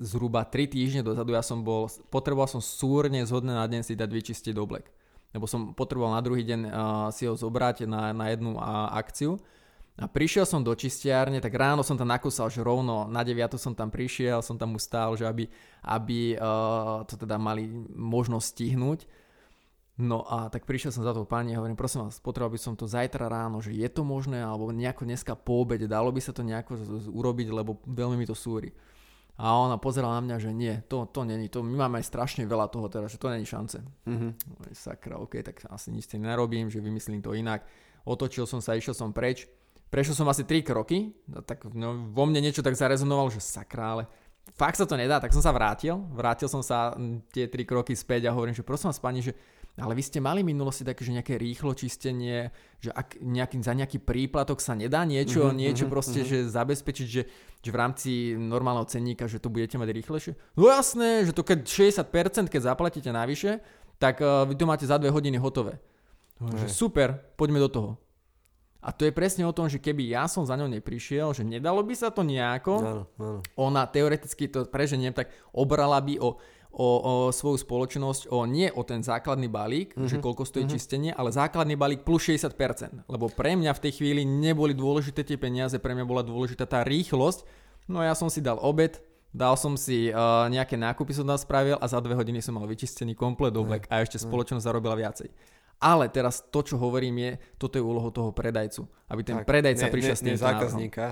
zhruba 0.00 0.44
3 0.48 0.72
týždne 0.72 1.00
dozadu 1.04 1.36
ja 1.36 1.44
som 1.44 1.60
bol, 1.60 1.88
potreboval 2.08 2.48
som 2.48 2.64
súrne 2.64 3.20
zhodné 3.28 3.52
na 3.52 3.64
deň 3.68 3.84
si 3.84 3.92
dať 3.92 4.08
vyčistiť 4.08 4.54
oblek. 4.56 4.88
Lebo 5.32 5.48
som 5.48 5.72
potreboval 5.72 6.12
na 6.12 6.24
druhý 6.24 6.44
deň 6.44 6.60
uh, 6.68 6.72
si 7.08 7.24
ho 7.24 7.32
zobrať 7.32 7.88
na, 7.88 8.12
na 8.12 8.28
jednu 8.32 8.56
uh, 8.56 8.92
akciu. 8.92 9.40
A 10.00 10.08
prišiel 10.08 10.48
som 10.48 10.64
do 10.64 10.72
čistiárne, 10.72 11.40
tak 11.40 11.52
ráno 11.52 11.84
som 11.84 12.00
tam 12.00 12.08
nakúsal, 12.08 12.48
že 12.48 12.64
rovno 12.64 13.08
na 13.08 13.20
9 13.20 13.60
som 13.60 13.76
tam 13.76 13.92
prišiel, 13.92 14.40
som 14.40 14.56
tam 14.56 14.72
ustál, 14.76 15.12
že 15.16 15.28
aby, 15.28 15.48
aby 15.84 16.36
uh, 16.36 17.04
to 17.04 17.16
teda 17.16 17.36
mali 17.36 17.68
možnosť 17.92 18.46
stihnúť. 18.48 19.00
No 20.00 20.24
a 20.24 20.48
tak 20.48 20.64
prišiel 20.64 20.88
som 20.88 21.04
za 21.04 21.12
tou 21.12 21.28
pani 21.28 21.52
a 21.52 21.60
hovorím, 21.60 21.76
prosím 21.76 22.08
vás, 22.08 22.16
potreboval 22.16 22.56
by 22.56 22.60
som 22.60 22.72
to 22.72 22.88
zajtra 22.88 23.28
ráno, 23.28 23.60
že 23.60 23.76
je 23.76 23.84
to 23.92 24.08
možné, 24.08 24.40
alebo 24.40 24.72
nejako 24.72 25.04
dneska 25.04 25.36
po 25.36 25.60
obede, 25.60 25.84
dalo 25.84 26.08
by 26.08 26.20
sa 26.24 26.32
to 26.32 26.40
nejako 26.40 26.80
urobiť, 27.12 27.52
lebo 27.52 27.76
veľmi 27.84 28.16
mi 28.16 28.24
to 28.24 28.32
súri. 28.32 28.72
A 29.36 29.52
ona 29.52 29.76
pozerala 29.76 30.16
na 30.20 30.24
mňa, 30.24 30.36
že 30.40 30.50
nie, 30.52 30.74
to, 30.88 31.04
to 31.12 31.24
není, 31.28 31.52
to, 31.52 31.60
my 31.60 31.76
máme 31.88 32.00
aj 32.00 32.08
strašne 32.08 32.44
veľa 32.48 32.72
toho 32.72 32.88
teraz, 32.88 33.12
že 33.12 33.20
to 33.20 33.28
není 33.28 33.44
šance. 33.44 33.84
Mhm. 34.08 34.28
Hovorím, 34.56 34.76
Sakra, 34.76 35.16
ok, 35.20 35.34
tak 35.44 35.56
asi 35.68 35.92
nič 35.92 36.08
s 36.08 36.12
tým 36.16 36.24
nerobím, 36.24 36.72
že 36.72 36.80
vymyslím 36.80 37.20
to 37.20 37.36
inak. 37.36 37.64
Otočil 38.08 38.48
som 38.48 38.64
sa, 38.64 38.72
išiel 38.72 38.96
som 38.96 39.12
preč. 39.12 39.44
Prešiel 39.92 40.16
som 40.16 40.28
asi 40.32 40.48
3 40.48 40.64
kroky, 40.64 41.12
no, 41.28 41.44
tak 41.44 41.68
no, 41.68 42.16
vo 42.16 42.24
mne 42.24 42.40
niečo 42.40 42.64
tak 42.64 42.72
zarezonovalo, 42.72 43.28
že 43.28 43.44
sakra, 43.44 43.92
ale 43.92 44.04
fakt 44.56 44.80
sa 44.80 44.88
to 44.88 44.96
nedá, 44.96 45.20
tak 45.20 45.36
som 45.36 45.44
sa 45.44 45.52
vrátil. 45.52 46.00
Vrátil 46.16 46.48
som 46.48 46.64
sa 46.64 46.96
mm, 46.96 47.28
tie 47.28 47.44
3 47.44 47.68
kroky 47.68 47.92
späť 47.92 48.32
a 48.32 48.32
hovorím, 48.32 48.56
že 48.56 48.64
prosím 48.64 48.88
vás 48.88 48.96
pani, 48.96 49.20
že 49.20 49.36
ale 49.80 49.96
vy 49.96 50.02
ste 50.04 50.20
mali 50.20 50.44
v 50.44 50.52
minulosti 50.52 50.84
také, 50.84 51.00
že 51.00 51.16
nejaké 51.16 51.40
rýchlo 51.40 51.72
čistenie, 51.72 52.52
že 52.76 52.92
ak 52.92 53.16
nejaký, 53.24 53.56
za 53.64 53.72
nejaký 53.72 54.04
príplatok 54.04 54.60
sa 54.60 54.76
nedá 54.76 55.00
niečo, 55.08 55.48
Mhm, 55.48 55.56
niečo 55.56 55.84
mhm, 55.88 55.92
proste, 55.92 56.20
mhm. 56.20 56.28
že 56.28 56.36
zabezpečiť, 56.52 57.06
že, 57.08 57.22
že 57.64 57.70
v 57.72 57.76
rámci 57.80 58.10
normálneho 58.36 58.84
cenníka, 58.84 59.24
že 59.24 59.40
to 59.40 59.48
budete 59.48 59.80
mať 59.80 59.88
rýchlejšie. 59.96 60.32
No 60.60 60.68
jasné, 60.68 61.24
že 61.24 61.32
to 61.32 61.40
keď 61.40 61.64
60%, 61.64 62.52
keď 62.52 62.60
zaplatíte 62.60 63.08
navyše, 63.08 63.64
tak 63.96 64.20
uh, 64.20 64.44
vy 64.44 64.58
to 64.58 64.68
máte 64.68 64.84
za 64.84 65.00
2 65.00 65.08
hodiny 65.08 65.40
hotové. 65.40 65.80
Že 66.42 66.66
super, 66.68 67.08
poďme 67.38 67.62
do 67.62 67.70
toho. 67.70 67.90
A 68.82 68.90
to 68.90 69.06
je 69.06 69.14
presne 69.14 69.46
o 69.46 69.54
tom, 69.54 69.70
že 69.70 69.78
keby 69.78 70.10
ja 70.10 70.26
som 70.26 70.42
za 70.42 70.58
ňou 70.58 70.66
neprišiel, 70.66 71.30
že 71.30 71.46
nedalo 71.46 71.86
by 71.86 71.94
sa 71.94 72.10
to 72.10 72.26
nejako, 72.26 72.82
Áno, 72.82 73.02
áno. 73.14 73.38
ona 73.54 73.86
teoreticky 73.86 74.50
to 74.50 74.66
preženiem, 74.66 75.14
tak 75.14 75.30
obrala 75.54 76.02
by 76.02 76.18
o, 76.18 76.42
o, 76.72 76.88
o 77.00 77.12
svoju 77.28 77.60
spoločnosť 77.60 78.32
o 78.32 78.48
nie 78.48 78.72
o 78.72 78.82
ten 78.82 79.04
základný 79.04 79.46
balík, 79.46 79.92
mm-hmm. 79.92 80.08
že 80.08 80.16
koľko 80.18 80.48
stojí 80.48 80.64
mm-hmm. 80.64 80.76
čistenie, 80.80 81.10
ale 81.12 81.30
základný 81.32 81.76
balík 81.76 82.02
plus 82.02 82.32
60%. 82.32 83.08
Lebo 83.08 83.28
pre 83.28 83.54
mňa 83.54 83.76
v 83.76 83.82
tej 83.88 83.92
chvíli 84.00 84.24
neboli 84.24 84.72
dôležité 84.72 85.22
tie 85.22 85.36
peniaze, 85.36 85.76
pre 85.76 85.92
mňa 85.92 86.04
bola 86.08 86.24
dôležitá 86.24 86.64
tá 86.64 86.80
rýchlosť. 86.82 87.44
No 87.86 88.00
ja 88.00 88.16
som 88.16 88.32
si 88.32 88.40
dal 88.40 88.56
obed, 88.58 88.98
dal 89.32 89.56
som 89.60 89.76
si 89.76 90.12
uh, 90.12 90.48
nejaké 90.48 90.76
nákupy 90.80 91.12
som 91.16 91.28
tam 91.28 91.40
spravil 91.40 91.76
a 91.76 91.86
za 91.88 92.00
dve 92.00 92.16
hodiny 92.16 92.40
som 92.40 92.56
mal 92.56 92.68
vyčistený 92.68 93.16
komplet 93.16 93.52
oblek 93.56 93.88
a 93.92 94.00
ešte 94.04 94.20
spoločnosť 94.20 94.64
zarobila 94.64 94.96
viacej. 94.96 95.28
Ale 95.82 96.06
teraz 96.06 96.46
to, 96.46 96.62
čo 96.62 96.78
hovorím 96.78 97.18
je, 97.18 97.30
toto 97.58 97.74
je 97.74 97.82
úlohou 97.82 98.08
toho 98.08 98.30
predajcu. 98.30 98.86
Aby 99.10 99.20
ten 99.22 99.36
Tak, 99.36 99.44
predajca 99.44 99.82
nie- 99.82 99.92
prišiel 99.92 100.14
nie- 100.14 100.16
s 100.16 100.22
návrhom. 100.22 100.38
zákazníka. 100.46 101.04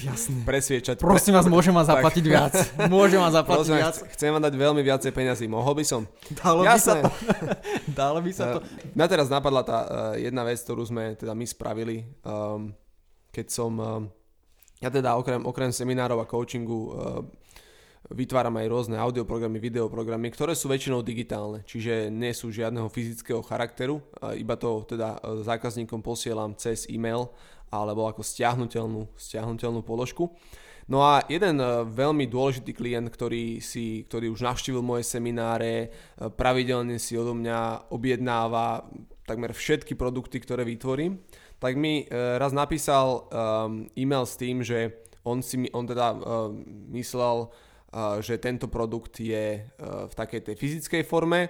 Jasne. 0.00 0.34
Presviečať. 0.44 0.96
Prosím 0.96 1.34
vás, 1.34 1.44
môžem 1.44 1.74
vám 1.74 1.82
zaplatiť 1.92 2.24
viac. 2.24 2.54
Môžem 2.86 3.18
vám 3.18 3.34
zaplatiť 3.34 3.66
Prosím, 3.66 3.76
viac. 3.76 3.96
vás, 3.98 4.06
chcem 4.08 4.30
vám 4.30 4.40
dať 4.40 4.54
veľmi 4.54 4.80
viacej 4.80 5.10
peňazí. 5.10 5.44
Mohol 5.44 5.74
by 5.74 5.84
som? 5.84 6.02
Dalo 6.32 6.62
by 6.62 6.66
sa 6.70 6.72
Jasné. 6.72 7.00
to. 7.00 7.10
Dalo 8.00 8.18
by 8.22 8.30
sa 8.30 8.44
to. 8.48 8.58
Uh, 8.60 8.94
Mňa 8.94 9.06
teraz 9.10 9.26
napadla 9.26 9.60
tá 9.60 9.78
uh, 9.78 9.86
jedna 10.14 10.40
vec, 10.40 10.56
ktorú 10.56 10.82
sme 10.84 11.12
teda 11.14 11.32
my 11.32 11.44
spravili, 11.44 12.06
um, 12.22 12.70
keď 13.28 13.46
som, 13.50 13.72
um, 13.74 14.02
ja 14.78 14.88
teda 14.88 15.12
okrem, 15.12 15.42
okrem 15.42 15.68
seminárov 15.68 16.16
a 16.16 16.24
coachingu 16.24 16.78
uh, 16.86 17.20
vytváram 18.12 18.52
aj 18.60 18.66
rôzne 18.68 18.96
audioprogramy, 19.00 19.56
videoprogramy, 19.56 20.28
ktoré 20.28 20.52
sú 20.52 20.68
väčšinou 20.68 21.00
digitálne, 21.00 21.64
čiže 21.64 22.12
nie 22.12 22.32
sú 22.36 22.52
žiadneho 22.52 22.92
fyzického 22.92 23.40
charakteru, 23.40 24.04
iba 24.36 24.60
to 24.60 24.84
teda 24.84 25.16
uh, 25.22 25.40
zákazníkom 25.40 26.04
posielam 26.04 26.52
cez 26.58 26.84
e-mail 26.92 27.32
alebo 27.72 28.06
ako 28.06 28.22
stiahnutelnú, 28.22 29.08
stiahnutelnú 29.18 29.82
položku. 29.82 30.30
No 30.84 31.00
a 31.00 31.24
jeden 31.32 31.56
e, 31.60 31.66
veľmi 31.88 32.28
dôležitý 32.28 32.76
klient, 32.76 33.08
ktorý, 33.08 33.58
si, 33.64 34.04
ktorý 34.04 34.28
už 34.36 34.44
navštívil 34.44 34.84
moje 34.84 35.08
semináre, 35.08 35.72
e, 35.74 36.28
pravidelne 36.28 37.00
si 37.00 37.16
odo 37.16 37.32
mňa 37.32 37.88
objednáva 37.88 38.84
takmer 39.24 39.56
všetky 39.56 39.96
produkty, 39.96 40.44
ktoré 40.44 40.68
vytvorím, 40.68 41.24
tak 41.56 41.80
mi 41.80 42.04
e, 42.04 42.36
raz 42.36 42.52
napísal 42.52 43.32
e-mail 43.96 44.28
s 44.28 44.36
tým, 44.36 44.60
že 44.60 45.08
on, 45.24 45.40
si, 45.40 45.64
on 45.72 45.88
teda 45.88 46.12
myslel, 46.92 47.48
že 48.18 48.42
tento 48.42 48.66
produkt 48.66 49.22
je 49.22 49.62
uh, 49.62 50.10
v 50.10 50.14
takej 50.18 50.40
tej 50.50 50.54
fyzickej 50.58 51.02
forme 51.06 51.46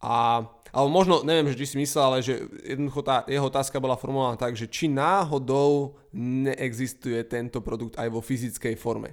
a, 0.00 0.40
alebo 0.72 0.88
možno, 0.88 1.20
neviem, 1.20 1.52
že 1.52 1.60
či 1.60 1.66
si 1.68 1.76
myslel, 1.76 2.04
ale 2.04 2.18
že 2.24 2.40
jednoducho 2.64 3.04
tá 3.04 3.20
jeho 3.28 3.44
otázka 3.44 3.76
bola 3.76 4.00
formulovaná 4.00 4.40
tak, 4.40 4.56
že 4.56 4.64
či 4.64 4.88
náhodou 4.88 6.00
neexistuje 6.16 7.20
tento 7.28 7.60
produkt 7.60 8.00
aj 8.00 8.08
vo 8.08 8.24
fyzickej 8.24 8.80
forme. 8.80 9.12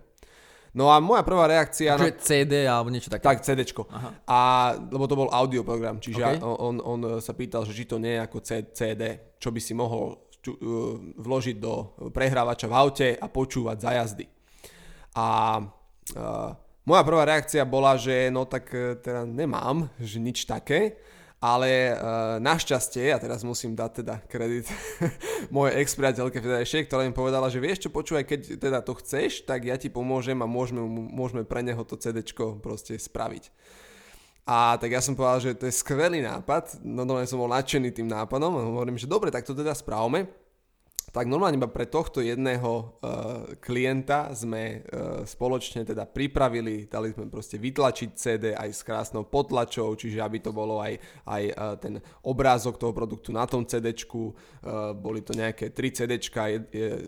No 0.71 0.87
a 0.87 1.03
moja 1.03 1.27
prvá 1.27 1.49
reakcia... 1.49 1.97
Takže 1.97 2.13
na... 2.13 2.21
CD 2.23 2.53
alebo 2.69 2.87
niečo 2.87 3.11
také? 3.11 3.25
Tak, 3.25 3.43
CDčko. 3.43 3.83
Aha. 3.89 4.09
A, 4.29 4.39
lebo 4.77 5.09
to 5.09 5.19
bol 5.19 5.27
audio 5.27 5.65
program, 5.65 5.99
čiže 5.99 6.23
okay. 6.23 6.39
on, 6.39 6.79
on, 6.79 6.99
sa 7.19 7.35
pýtal, 7.35 7.67
že 7.67 7.75
či 7.75 7.83
to 7.83 7.99
nie 7.99 8.15
je 8.15 8.23
ako 8.23 8.37
CD, 8.71 9.03
čo 9.41 9.49
by 9.51 9.59
si 9.59 9.73
mohol 9.75 10.15
uh, 10.15 10.55
vložiť 11.19 11.57
do 11.59 11.97
prehrávača 12.13 12.69
v 12.71 12.77
aute 12.77 13.07
a 13.17 13.25
počúvať 13.27 13.77
za 13.81 13.91
jazdy. 13.91 14.25
A 15.17 15.27
uh, 16.15 16.66
moja 16.87 17.03
prvá 17.03 17.27
reakcia 17.27 17.67
bola, 17.67 17.99
že 17.99 18.31
no 18.31 18.47
tak 18.47 18.71
uh, 18.71 18.95
teda 18.95 19.27
nemám, 19.27 19.91
že 19.99 20.23
nič 20.23 20.47
také. 20.47 20.95
Ale 21.37 21.93
uh, 21.93 22.41
našťastie, 22.41 23.13
a 23.13 23.21
teraz 23.21 23.45
musím 23.45 23.77
dať 23.77 24.01
teda 24.01 24.25
kredit 24.25 24.65
mojej 25.53 25.85
ex-priateľke 25.85 26.41
vtedajšej, 26.41 26.89
ktorá 26.89 27.05
mi 27.05 27.13
povedala, 27.13 27.45
že 27.53 27.61
vieš 27.61 27.85
čo, 27.85 27.93
počúvaj, 27.93 28.25
keď 28.25 28.57
teda 28.57 28.81
to 28.81 28.97
chceš, 28.97 29.45
tak 29.45 29.61
ja 29.61 29.77
ti 29.77 29.93
pomôžem 29.93 30.33
a 30.41 30.49
môžeme, 30.49 30.81
môžeme 30.89 31.45
pre 31.45 31.61
neho 31.61 31.85
to 31.85 31.93
CD 31.93 32.25
proste 32.57 32.97
spraviť. 32.97 33.53
A 34.49 34.81
tak 34.81 34.97
ja 34.97 35.01
som 35.03 35.13
povedal, 35.13 35.53
že 35.53 35.59
to 35.59 35.69
je 35.69 35.77
skvelý 35.77 36.25
nápad, 36.25 36.81
no, 36.81 37.05
no 37.05 37.21
som 37.29 37.37
bol 37.37 37.53
nadšený 37.53 37.93
tým 37.93 38.09
nápadom 38.09 38.57
a 38.57 38.65
hovorím, 38.73 38.97
že 38.97 39.05
dobre, 39.05 39.29
tak 39.29 39.45
to 39.45 39.53
teda 39.53 39.77
správame 39.77 40.25
tak 41.07 41.31
normálne 41.31 41.55
iba 41.55 41.71
pre 41.71 41.87
tohto 41.87 42.19
jedného 42.19 42.71
uh, 42.71 42.87
klienta 43.63 44.35
sme 44.35 44.83
uh, 44.83 45.23
spoločne 45.23 45.87
teda 45.87 46.03
pripravili, 46.03 46.91
dali 46.91 47.15
sme 47.15 47.31
proste 47.31 47.55
vytlačiť 47.55 48.09
CD 48.11 48.51
aj 48.51 48.69
s 48.75 48.83
krásnou 48.83 49.23
potlačou, 49.23 49.95
čiže 49.95 50.19
aby 50.19 50.43
to 50.43 50.51
bolo 50.51 50.83
aj, 50.83 50.99
aj 51.23 51.43
uh, 51.55 51.75
ten 51.79 52.03
obrázok 52.27 52.75
toho 52.75 52.91
produktu 52.91 53.31
na 53.31 53.47
tom 53.47 53.63
CD, 53.63 53.95
uh, 53.95 54.33
boli 54.93 55.23
to 55.23 55.31
nejaké 55.31 55.71
3 55.71 55.95
CD, 55.95 56.11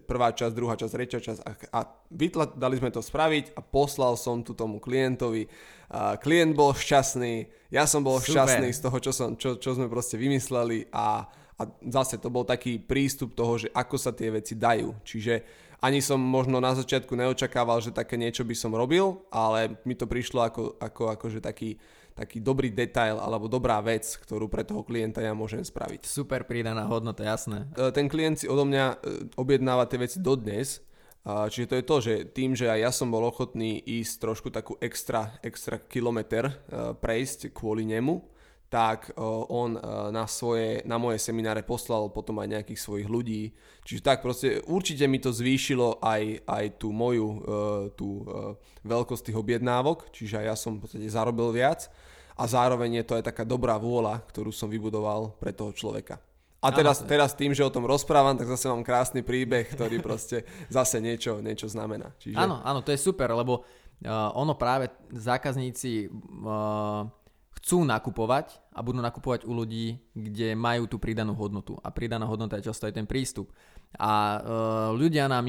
prvá 0.07 0.31
časť, 0.31 0.53
druhá 0.55 0.79
časť, 0.79 0.91
tretia 0.95 1.19
časť 1.19 1.39
a, 1.43 1.51
a 1.75 1.79
vytla, 2.09 2.55
dali 2.55 2.79
sme 2.79 2.95
to 2.95 3.03
spraviť 3.03 3.53
a 3.55 3.61
poslal 3.61 4.15
som 4.15 4.41
tu 4.41 4.55
tomu 4.55 4.79
klientovi. 4.79 5.45
Uh, 5.89 6.15
klient 6.21 6.55
bol 6.55 6.71
šťastný, 6.71 7.49
ja 7.73 7.83
som 7.83 8.05
bol 8.05 8.21
Super. 8.23 8.47
šťastný 8.47 8.69
z 8.71 8.79
toho, 8.79 8.97
čo, 9.01 9.11
som, 9.11 9.29
čo, 9.35 9.59
čo 9.59 9.75
sme 9.75 9.91
proste 9.91 10.15
vymysleli 10.15 10.87
a 10.93 11.27
a 11.59 11.67
zase 11.91 12.15
to 12.15 12.31
bol 12.31 12.47
taký 12.47 12.79
prístup 12.79 13.35
toho, 13.35 13.59
že 13.59 13.67
ako 13.75 13.99
sa 13.99 14.15
tie 14.15 14.31
veci 14.31 14.55
dajú. 14.55 14.95
Čiže 15.03 15.43
ani 15.83 15.99
som 15.99 16.19
možno 16.19 16.63
na 16.63 16.71
začiatku 16.71 17.11
neočakával, 17.15 17.83
že 17.83 17.95
také 17.95 18.15
niečo 18.15 18.47
by 18.47 18.55
som 18.55 18.71
robil, 18.71 19.19
ale 19.31 19.79
mi 19.83 19.95
to 19.95 20.07
prišlo 20.07 20.43
ako, 20.47 20.63
ako 20.79 21.01
akože 21.19 21.39
taký, 21.43 21.75
taký 22.15 22.39
dobrý 22.39 22.71
detail 22.71 23.19
alebo 23.19 23.51
dobrá 23.51 23.79
vec, 23.83 24.07
ktorú 24.07 24.47
pre 24.47 24.63
toho 24.63 24.83
klienta 24.83 25.23
ja 25.23 25.35
môžem 25.35 25.63
spraviť. 25.63 26.07
Super 26.07 26.47
pridaná 26.47 26.87
hodnota, 26.87 27.23
jasné. 27.23 27.67
E, 27.75 27.91
ten 27.91 28.07
klient 28.07 28.39
si 28.39 28.47
odo 28.47 28.67
mňa 28.67 28.85
e, 28.87 28.95
objednáva 29.35 29.87
tie 29.87 29.99
veci 29.99 30.19
dodnes, 30.23 30.83
Čiže 31.29 31.67
to 31.67 31.75
je 31.75 31.85
to, 31.85 31.97
že 31.99 32.13
tým, 32.31 32.55
že 32.55 32.71
aj 32.71 32.79
ja 32.79 32.91
som 32.95 33.11
bol 33.11 33.27
ochotný 33.27 33.77
ísť 33.83 34.13
trošku 34.23 34.49
takú 34.49 34.79
extra, 34.79 35.35
extra 35.43 35.77
kilometr 35.77 36.47
e, 36.47 36.53
prejsť 36.95 37.51
kvôli 37.51 37.83
nemu, 37.83 38.23
tak 38.69 39.09
on 39.49 39.73
na, 40.13 40.29
svoje, 40.29 40.85
na 40.85 41.01
moje 41.01 41.17
semináre 41.17 41.65
poslal 41.65 42.13
potom 42.13 42.37
aj 42.37 42.53
nejakých 42.53 42.79
svojich 42.79 43.09
ľudí. 43.09 43.49
Čiže 43.81 44.05
tak 44.05 44.21
proste 44.21 44.61
určite 44.69 45.09
mi 45.09 45.17
to 45.17 45.33
zvýšilo 45.33 45.97
aj, 45.97 46.45
aj 46.45 46.65
tú 46.77 46.93
moju 46.93 47.41
tú 47.97 48.29
veľkosť 48.85 49.33
tých 49.33 49.37
objednávok, 49.41 50.13
čiže 50.13 50.39
aj 50.41 50.45
ja 50.45 50.55
som 50.55 50.77
v 50.77 50.85
podstate 50.85 51.09
zarobil 51.09 51.49
viac 51.49 51.89
a 52.39 52.47
zároveň 52.47 53.03
je 53.03 53.05
to 53.09 53.17
aj 53.19 53.27
taká 53.27 53.43
dobrá 53.43 53.75
vôľa, 53.75 54.23
ktorú 54.31 54.53
som 54.53 54.71
vybudoval 54.71 55.35
pre 55.41 55.51
toho 55.51 55.75
človeka. 55.75 56.21
A 56.59 56.75
teraz, 56.75 56.99
teraz 57.07 57.31
tým, 57.31 57.55
že 57.55 57.63
o 57.63 57.71
tom 57.71 57.87
rozprávam, 57.87 58.35
tak 58.35 58.51
zase 58.51 58.67
mám 58.67 58.83
krásny 58.83 59.23
príbeh, 59.23 59.63
ktorý 59.71 60.03
proste 60.03 60.43
zase 60.71 60.99
niečo, 60.99 61.39
niečo 61.39 61.71
znamená. 61.71 62.11
Čiže... 62.19 62.35
Áno, 62.35 62.59
áno, 62.59 62.83
to 62.83 62.91
je 62.91 62.99
super, 62.99 63.31
lebo 63.31 63.63
uh, 63.63 64.31
ono 64.35 64.59
práve 64.59 64.91
zákazníci 65.07 66.11
uh, 66.11 67.07
chcú 67.59 67.83
nakupovať 67.83 68.55
a 68.71 68.79
budú 68.79 69.03
nakupovať 69.03 69.43
u 69.43 69.51
ľudí, 69.51 69.99
kde 70.15 70.55
majú 70.55 70.87
tú 70.87 70.95
pridanú 70.95 71.35
hodnotu. 71.35 71.75
A 71.83 71.91
pridaná 71.91 72.23
hodnota 72.23 72.55
je 72.55 72.71
často 72.71 72.87
aj 72.87 72.95
ten 72.95 73.03
prístup. 73.03 73.51
A 73.99 74.39
uh, 74.39 74.39
ľudia 74.95 75.27
nám 75.27 75.43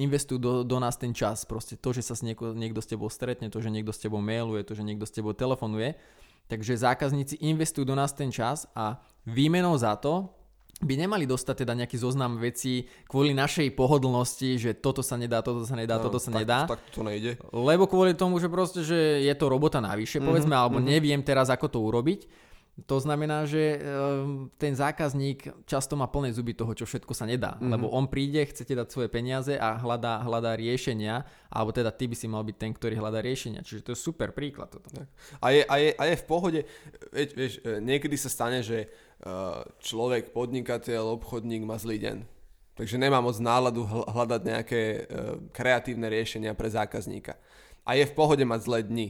investujú 0.00 0.38
do, 0.40 0.52
do 0.64 0.76
nás 0.80 0.96
ten 0.96 1.12
čas. 1.12 1.44
Proste 1.44 1.76
to, 1.76 1.92
že 1.92 2.00
sa 2.00 2.16
s 2.16 2.24
nieko, 2.24 2.56
niekto 2.56 2.80
s 2.80 2.88
tebou 2.88 3.12
stretne, 3.12 3.52
to, 3.52 3.60
že 3.60 3.68
niekto 3.68 3.92
s 3.92 4.00
tebou 4.00 4.24
mailuje, 4.24 4.64
to, 4.64 4.72
že 4.72 4.86
niekto 4.86 5.04
s 5.04 5.12
tebou 5.12 5.36
telefonuje. 5.36 6.00
Takže 6.48 6.80
zákazníci 6.80 7.38
investujú 7.44 7.84
do 7.84 7.94
nás 7.94 8.16
ten 8.16 8.32
čas 8.32 8.64
a 8.72 8.98
výmenou 9.28 9.76
za 9.76 9.94
to 10.00 10.39
by 10.80 10.94
nemali 10.96 11.28
dostať 11.28 11.64
teda 11.64 11.76
nejaký 11.76 12.00
zoznam 12.00 12.40
vecí 12.40 12.88
kvôli 13.04 13.36
našej 13.36 13.76
pohodlnosti, 13.76 14.56
že 14.56 14.72
toto 14.72 15.04
sa 15.04 15.20
nedá, 15.20 15.44
toto 15.44 15.68
sa 15.68 15.76
nedá, 15.76 16.00
no, 16.00 16.08
toto 16.08 16.16
sa 16.16 16.32
tak, 16.32 16.40
nedá. 16.40 16.58
Tak 16.64 16.80
to 16.88 17.04
nejde. 17.04 17.36
Lebo 17.52 17.84
kvôli 17.84 18.16
tomu, 18.16 18.40
že 18.40 18.48
proste, 18.48 18.80
že 18.80 19.20
je 19.20 19.34
to 19.36 19.52
robota 19.52 19.84
navyše, 19.84 20.16
mm-hmm, 20.18 20.28
povedzme, 20.28 20.54
alebo 20.56 20.80
mm-hmm. 20.80 20.92
neviem 20.96 21.20
teraz, 21.20 21.52
ako 21.52 21.68
to 21.68 21.78
urobiť. 21.84 22.48
To 22.88 22.96
znamená, 22.96 23.44
že 23.44 23.76
ehm, 23.76 24.48
ten 24.56 24.72
zákazník 24.72 25.68
často 25.68 26.00
má 26.00 26.08
plné 26.08 26.32
zuby 26.32 26.56
toho, 26.56 26.72
čo 26.72 26.88
všetko 26.88 27.12
sa 27.12 27.28
nedá. 27.28 27.60
Mm-hmm. 27.60 27.72
Lebo 27.76 27.92
on 27.92 28.08
príde, 28.08 28.40
chcete 28.48 28.72
dať 28.72 28.88
svoje 28.88 29.12
peniaze 29.12 29.52
a 29.52 29.76
hľadá, 29.76 30.24
hľadá 30.24 30.56
riešenia, 30.56 31.28
alebo 31.52 31.76
teda 31.76 31.92
ty 31.92 32.08
by 32.08 32.16
si 32.16 32.24
mal 32.24 32.40
byť 32.40 32.56
ten, 32.56 32.72
ktorý 32.72 32.96
hľadá 32.96 33.20
riešenia. 33.20 33.60
Čiže 33.60 33.84
to 33.84 33.92
je 33.92 33.98
super 34.00 34.32
príklad. 34.32 34.72
Toto. 34.72 34.88
A, 35.44 35.46
je, 35.52 35.60
a, 35.66 35.74
je, 35.76 35.90
a 35.92 36.02
je 36.08 36.16
v 36.16 36.24
pohode, 36.24 36.60
vieš, 37.12 37.30
vieš, 37.36 37.52
niekedy 37.84 38.16
sa 38.16 38.32
stane, 38.32 38.64
že 38.64 38.88
človek, 39.84 40.32
podnikateľ, 40.32 41.20
obchodník 41.20 41.64
má 41.68 41.76
zlý 41.76 42.00
deň. 42.00 42.18
Takže 42.80 42.96
nemá 42.96 43.20
moc 43.20 43.36
náladu 43.36 43.84
hľadať 43.84 44.40
nejaké 44.40 44.80
e, 44.80 45.00
kreatívne 45.52 46.08
riešenia 46.08 46.56
pre 46.56 46.72
zákazníka. 46.72 47.36
A 47.84 47.92
je 47.92 48.08
v 48.08 48.16
pohode 48.16 48.40
mať 48.40 48.60
zlé 48.64 48.80
dni 48.80 49.08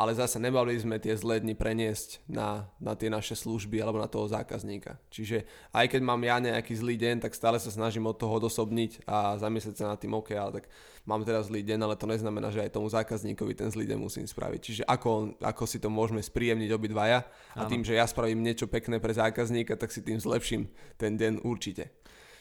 ale 0.00 0.16
zase 0.16 0.40
nebali 0.40 0.72
sme 0.80 0.96
tie 0.96 1.12
zlé 1.12 1.44
dni 1.44 1.52
preniesť 1.52 2.24
na, 2.24 2.72
na 2.80 2.96
tie 2.96 3.12
naše 3.12 3.36
služby 3.36 3.84
alebo 3.84 4.00
na 4.00 4.08
toho 4.08 4.24
zákazníka. 4.24 4.96
Čiže 5.12 5.44
aj 5.76 5.92
keď 5.92 6.00
mám 6.00 6.24
ja 6.24 6.40
nejaký 6.40 6.72
zlý 6.72 6.96
deň, 6.96 7.20
tak 7.20 7.36
stále 7.36 7.60
sa 7.60 7.68
snažím 7.68 8.08
od 8.08 8.16
toho 8.16 8.40
odosobniť 8.40 9.04
a 9.04 9.36
zamyslieť 9.36 9.76
sa 9.76 9.92
nad 9.92 10.00
tým, 10.00 10.16
OK, 10.16 10.32
ale 10.32 10.64
tak 10.64 10.72
mám 11.04 11.20
teraz 11.20 11.52
zlý 11.52 11.60
deň, 11.60 11.84
ale 11.84 12.00
to 12.00 12.08
neznamená, 12.08 12.48
že 12.48 12.64
aj 12.64 12.80
tomu 12.80 12.88
zákazníkovi 12.88 13.52
ten 13.52 13.68
zlý 13.68 13.84
deň 13.92 14.00
musím 14.00 14.24
spraviť. 14.24 14.60
Čiže 14.64 14.82
ako, 14.88 15.36
ako 15.36 15.64
si 15.68 15.76
to 15.76 15.92
môžeme 15.92 16.24
spríjemniť 16.24 16.72
obidvaja 16.72 17.28
a 17.52 17.68
tým, 17.68 17.84
že 17.84 18.00
ja 18.00 18.08
spravím 18.08 18.40
niečo 18.40 18.72
pekné 18.72 19.04
pre 19.04 19.12
zákazníka, 19.12 19.76
tak 19.76 19.92
si 19.92 20.00
tým 20.00 20.16
zlepším 20.16 20.64
ten 20.96 21.20
deň 21.20 21.44
určite. 21.44 21.92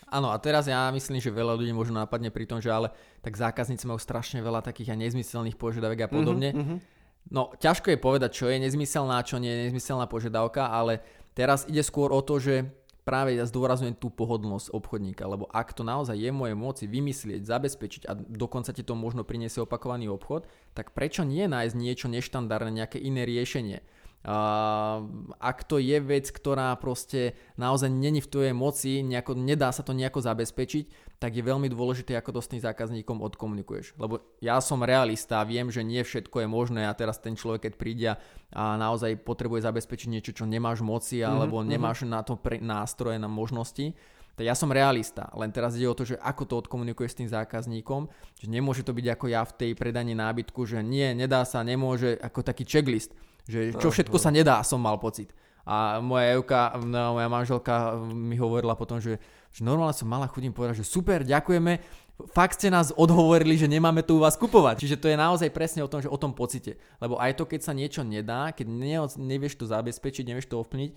Áno, 0.09 0.33
a 0.33 0.37
teraz 0.41 0.65
ja 0.65 0.89
myslím, 0.89 1.21
že 1.21 1.29
veľa 1.29 1.53
ľudí 1.53 1.69
možno 1.69 2.01
napadne 2.01 2.33
pri 2.33 2.49
tom, 2.49 2.57
že 2.57 2.73
ale 2.73 2.89
tak 3.21 3.37
zákazníci 3.37 3.85
majú 3.85 4.01
strašne 4.01 4.41
veľa 4.41 4.65
takých 4.65 4.97
aj 4.97 4.99
nezmyselných 5.05 5.59
požiadaviek 5.59 6.07
a 6.07 6.09
podobne. 6.09 6.49
Mm-hmm, 6.49 6.98
No, 7.29 7.53
ťažko 7.61 7.93
je 7.93 8.01
povedať, 8.01 8.31
čo 8.33 8.49
je 8.49 8.57
nezmyselná, 8.57 9.21
čo 9.21 9.37
nie 9.37 9.53
je 9.53 9.61
nezmyselná 9.69 10.09
požiadavka, 10.09 10.65
ale 10.65 11.05
teraz 11.37 11.69
ide 11.69 11.85
skôr 11.85 12.09
o 12.09 12.25
to, 12.25 12.41
že 12.41 12.65
práve 13.05 13.37
ja 13.37 13.45
zdôrazňujem 13.45 13.97
tú 13.97 14.13
pohodlnosť 14.13 14.69
obchodníka, 14.69 15.25
lebo 15.25 15.49
ak 15.49 15.73
to 15.73 15.81
naozaj 15.81 16.13
je 16.13 16.29
moje 16.29 16.53
moci 16.53 16.85
vymyslieť, 16.85 17.41
zabezpečiť 17.41 18.01
a 18.05 18.13
dokonca 18.13 18.69
ti 18.69 18.85
to 18.85 18.93
možno 18.93 19.25
priniesie 19.25 19.65
opakovaný 19.65 20.09
obchod, 20.09 20.45
tak 20.77 20.93
prečo 20.93 21.25
nie 21.25 21.45
nájsť 21.49 21.73
niečo 21.73 22.05
neštandardné, 22.09 22.85
nejaké 22.85 22.97
iné 23.01 23.25
riešenie? 23.25 23.81
Uh, 24.19 25.07
ak 25.39 25.63
to 25.63 25.79
je 25.79 25.95
vec, 26.03 26.27
ktorá 26.27 26.75
proste 26.75 27.39
naozaj 27.55 27.87
není 27.87 28.19
v 28.19 28.27
tvojej 28.27 28.51
moci, 28.51 28.99
nejako, 28.99 29.31
nedá 29.39 29.71
sa 29.71 29.79
to 29.79 29.95
nejako 29.95 30.19
zabezpečiť, 30.19 31.15
tak 31.23 31.39
je 31.39 31.43
veľmi 31.43 31.71
dôležité, 31.71 32.19
ako 32.19 32.35
to 32.35 32.41
s 32.43 32.51
tým 32.51 32.59
zákazníkom 32.59 33.23
odkomunikuješ. 33.23 33.95
Lebo 33.95 34.19
ja 34.43 34.59
som 34.59 34.83
realista, 34.83 35.39
viem, 35.47 35.71
že 35.71 35.87
nie 35.87 36.03
všetko 36.03 36.43
je 36.43 36.47
možné 36.51 36.81
a 36.87 36.95
teraz 36.95 37.15
ten 37.19 37.39
človek, 37.39 37.71
keď 37.71 37.73
príde 37.79 38.09
a 38.51 38.63
naozaj 38.75 39.23
potrebuje 39.23 39.63
zabezpečiť 39.63 40.11
niečo, 40.11 40.31
čo 40.35 40.43
nemáš 40.43 40.83
moci 40.83 41.23
mhm, 41.23 41.27
alebo 41.27 41.63
mm-hmm. 41.63 41.71
nemáš 41.71 42.03
na 42.03 42.19
to 42.19 42.35
pre, 42.35 42.59
nástroje, 42.59 43.15
na 43.23 43.31
možnosti, 43.31 43.95
ja 44.43 44.55
som 44.55 44.71
realista, 44.71 45.27
len 45.35 45.51
teraz 45.51 45.75
ide 45.75 45.89
o 45.89 45.97
to, 45.97 46.07
že 46.07 46.15
ako 46.19 46.43
to 46.45 46.55
odkomunikuješ 46.65 47.11
s 47.15 47.19
tým 47.23 47.29
zákazníkom, 47.29 48.07
že 48.39 48.47
nemôže 48.47 48.85
to 48.85 48.95
byť 48.95 49.07
ako 49.15 49.25
ja 49.27 49.41
v 49.43 49.55
tej 49.55 49.71
predaní 49.75 50.15
nábytku, 50.15 50.63
že 50.63 50.79
nie, 50.79 51.11
nedá 51.17 51.43
sa, 51.43 51.63
nemôže, 51.65 52.15
ako 52.19 52.43
taký 52.43 52.63
checklist 52.63 53.11
že 53.49 53.73
čo 53.81 53.89
všetko 53.89 54.17
sa 54.21 54.29
nedá, 54.29 54.61
som 54.61 54.77
mal 54.77 55.01
pocit. 55.01 55.33
A 55.65 55.97
moja 56.01 56.37
Evka, 56.37 56.77
no, 56.81 57.17
moja 57.17 57.29
manželka 57.29 57.97
mi 58.13 58.37
hovorila 58.37 58.77
potom, 58.77 59.01
že, 59.01 59.17
že 59.49 59.61
normálne 59.65 59.97
som 59.97 60.05
mala 60.05 60.29
chudím 60.29 60.53
povedať, 60.53 60.81
že 60.81 60.85
super, 60.85 61.25
ďakujeme, 61.25 61.81
fakt 62.29 62.61
ste 62.61 62.73
nás 62.73 62.93
odhovorili, 62.93 63.57
že 63.57 63.69
nemáme 63.69 64.05
tu 64.05 64.17
u 64.17 64.23
vás 64.23 64.37
kupovať. 64.37 64.85
Čiže 64.85 64.97
to 65.01 65.09
je 65.09 65.17
naozaj 65.17 65.49
presne 65.53 65.81
o 65.85 65.89
tom, 65.89 66.01
že 66.01 66.09
o 66.09 66.17
tom 66.17 66.33
pocite. 66.33 66.77
Lebo 67.01 67.17
aj 67.17 67.37
to, 67.37 67.49
keď 67.49 67.59
sa 67.65 67.73
niečo 67.73 68.01
nedá, 68.05 68.53
keď 68.53 68.65
ne, 68.69 68.97
nevieš 69.17 69.61
to 69.61 69.65
zabezpečiť, 69.69 70.25
nevieš 70.29 70.49
to 70.49 70.61
ovplyvniť, 70.61 70.91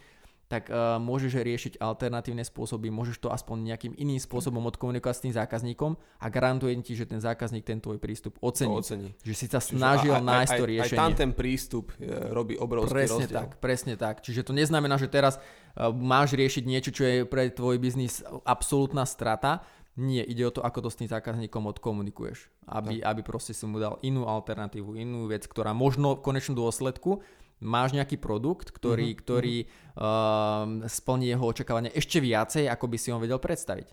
tak 0.52 0.68
uh, 0.68 1.00
môžeš 1.00 1.40
riešiť 1.40 1.72
alternatívne 1.80 2.44
spôsoby, 2.44 2.92
môžeš 2.92 3.24
to 3.24 3.32
aspoň 3.32 3.72
nejakým 3.72 3.96
iným 3.96 4.20
spôsobom 4.20 4.60
odkomunikovať 4.68 5.16
s 5.16 5.24
tým 5.24 5.32
zákazníkom 5.32 5.96
a 5.96 6.26
garantujem 6.28 6.84
ti, 6.84 6.92
že 6.92 7.08
ten 7.08 7.24
zákazník 7.24 7.64
ten 7.64 7.80
tvoj 7.80 7.96
prístup 7.96 8.36
ocení. 8.44 8.76
To 8.76 8.84
ocení. 8.84 9.08
Že 9.24 9.32
si 9.32 9.46
sa 9.48 9.64
snažil 9.64 10.12
Čiže 10.12 10.28
nájsť 10.28 10.52
aj, 10.52 10.60
to 10.60 10.64
riešenie. 10.68 10.98
Aj 11.00 11.00
tam 11.08 11.12
ten 11.16 11.30
prístup 11.32 11.96
e, 11.96 12.04
robí 12.28 12.60
obrovský 12.60 12.92
presne 12.92 13.24
rozdiel. 13.24 13.38
tak, 13.40 13.50
presne 13.64 13.94
tak. 13.96 14.20
Čiže 14.20 14.44
to 14.44 14.52
neznamená, 14.52 15.00
že 15.00 15.08
teraz 15.08 15.40
uh, 15.40 15.88
máš 15.88 16.36
riešiť 16.36 16.64
niečo, 16.68 16.92
čo 16.92 17.08
je 17.08 17.16
pre 17.24 17.48
tvoj 17.48 17.80
biznis 17.80 18.20
absolútna 18.44 19.08
strata. 19.08 19.64
Nie, 19.96 20.20
ide 20.24 20.44
o 20.48 20.52
to, 20.52 20.60
ako 20.60 20.84
to 20.84 20.90
s 20.92 21.00
tým 21.00 21.08
zákazníkom 21.08 21.64
odkomunikuješ. 21.68 22.52
Aby, 22.68 23.00
aby 23.00 23.20
proste 23.24 23.56
si 23.56 23.64
mu 23.64 23.80
dal 23.80 23.96
inú 24.04 24.28
alternatívu, 24.28 25.00
inú 25.00 25.28
vec, 25.28 25.48
ktorá 25.48 25.72
možno 25.72 26.16
v 26.16 26.24
konečnom 26.24 26.56
dôsledku 26.56 27.24
máš 27.62 27.94
nejaký 27.94 28.18
produkt, 28.18 28.74
ktorý, 28.74 29.14
mm-hmm. 29.14 29.22
ktorý 29.22 29.56
uh, 29.62 30.90
splní 30.90 31.30
jeho 31.30 31.44
očakávanie 31.46 31.94
ešte 31.94 32.18
viacej, 32.18 32.66
ako 32.66 32.84
by 32.90 32.96
si 32.98 33.08
on 33.14 33.22
vedel 33.22 33.38
predstaviť. 33.38 33.88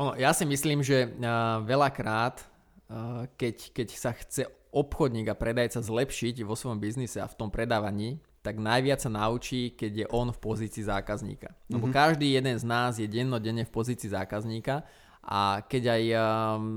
Ono, 0.00 0.16
ja 0.16 0.32
si 0.32 0.48
myslím, 0.48 0.80
že 0.80 1.06
uh, 1.06 1.60
veľakrát, 1.62 2.40
uh, 2.40 3.28
keď, 3.36 3.56
keď 3.76 3.88
sa 3.92 4.16
chce 4.16 4.48
obchodník 4.72 5.28
a 5.28 5.36
predajca 5.36 5.84
zlepšiť 5.84 6.44
vo 6.44 6.56
svojom 6.56 6.80
biznise 6.80 7.20
a 7.20 7.28
v 7.28 7.36
tom 7.36 7.52
predávaní, 7.52 8.20
tak 8.40 8.56
najviac 8.56 9.02
sa 9.02 9.10
naučí, 9.12 9.76
keď 9.76 9.92
je 9.92 10.06
on 10.08 10.32
v 10.32 10.38
pozícii 10.40 10.86
zákazníka. 10.86 11.52
Lebo 11.68 11.90
mm-hmm. 11.90 11.98
každý 12.00 12.32
jeden 12.32 12.56
z 12.56 12.64
nás 12.64 12.96
je 12.96 13.04
dennodenne 13.04 13.68
v 13.68 13.74
pozícii 13.74 14.08
zákazníka 14.08 14.86
a 15.24 15.60
keď 15.66 15.82
aj 15.98 16.02
um, 16.14 16.20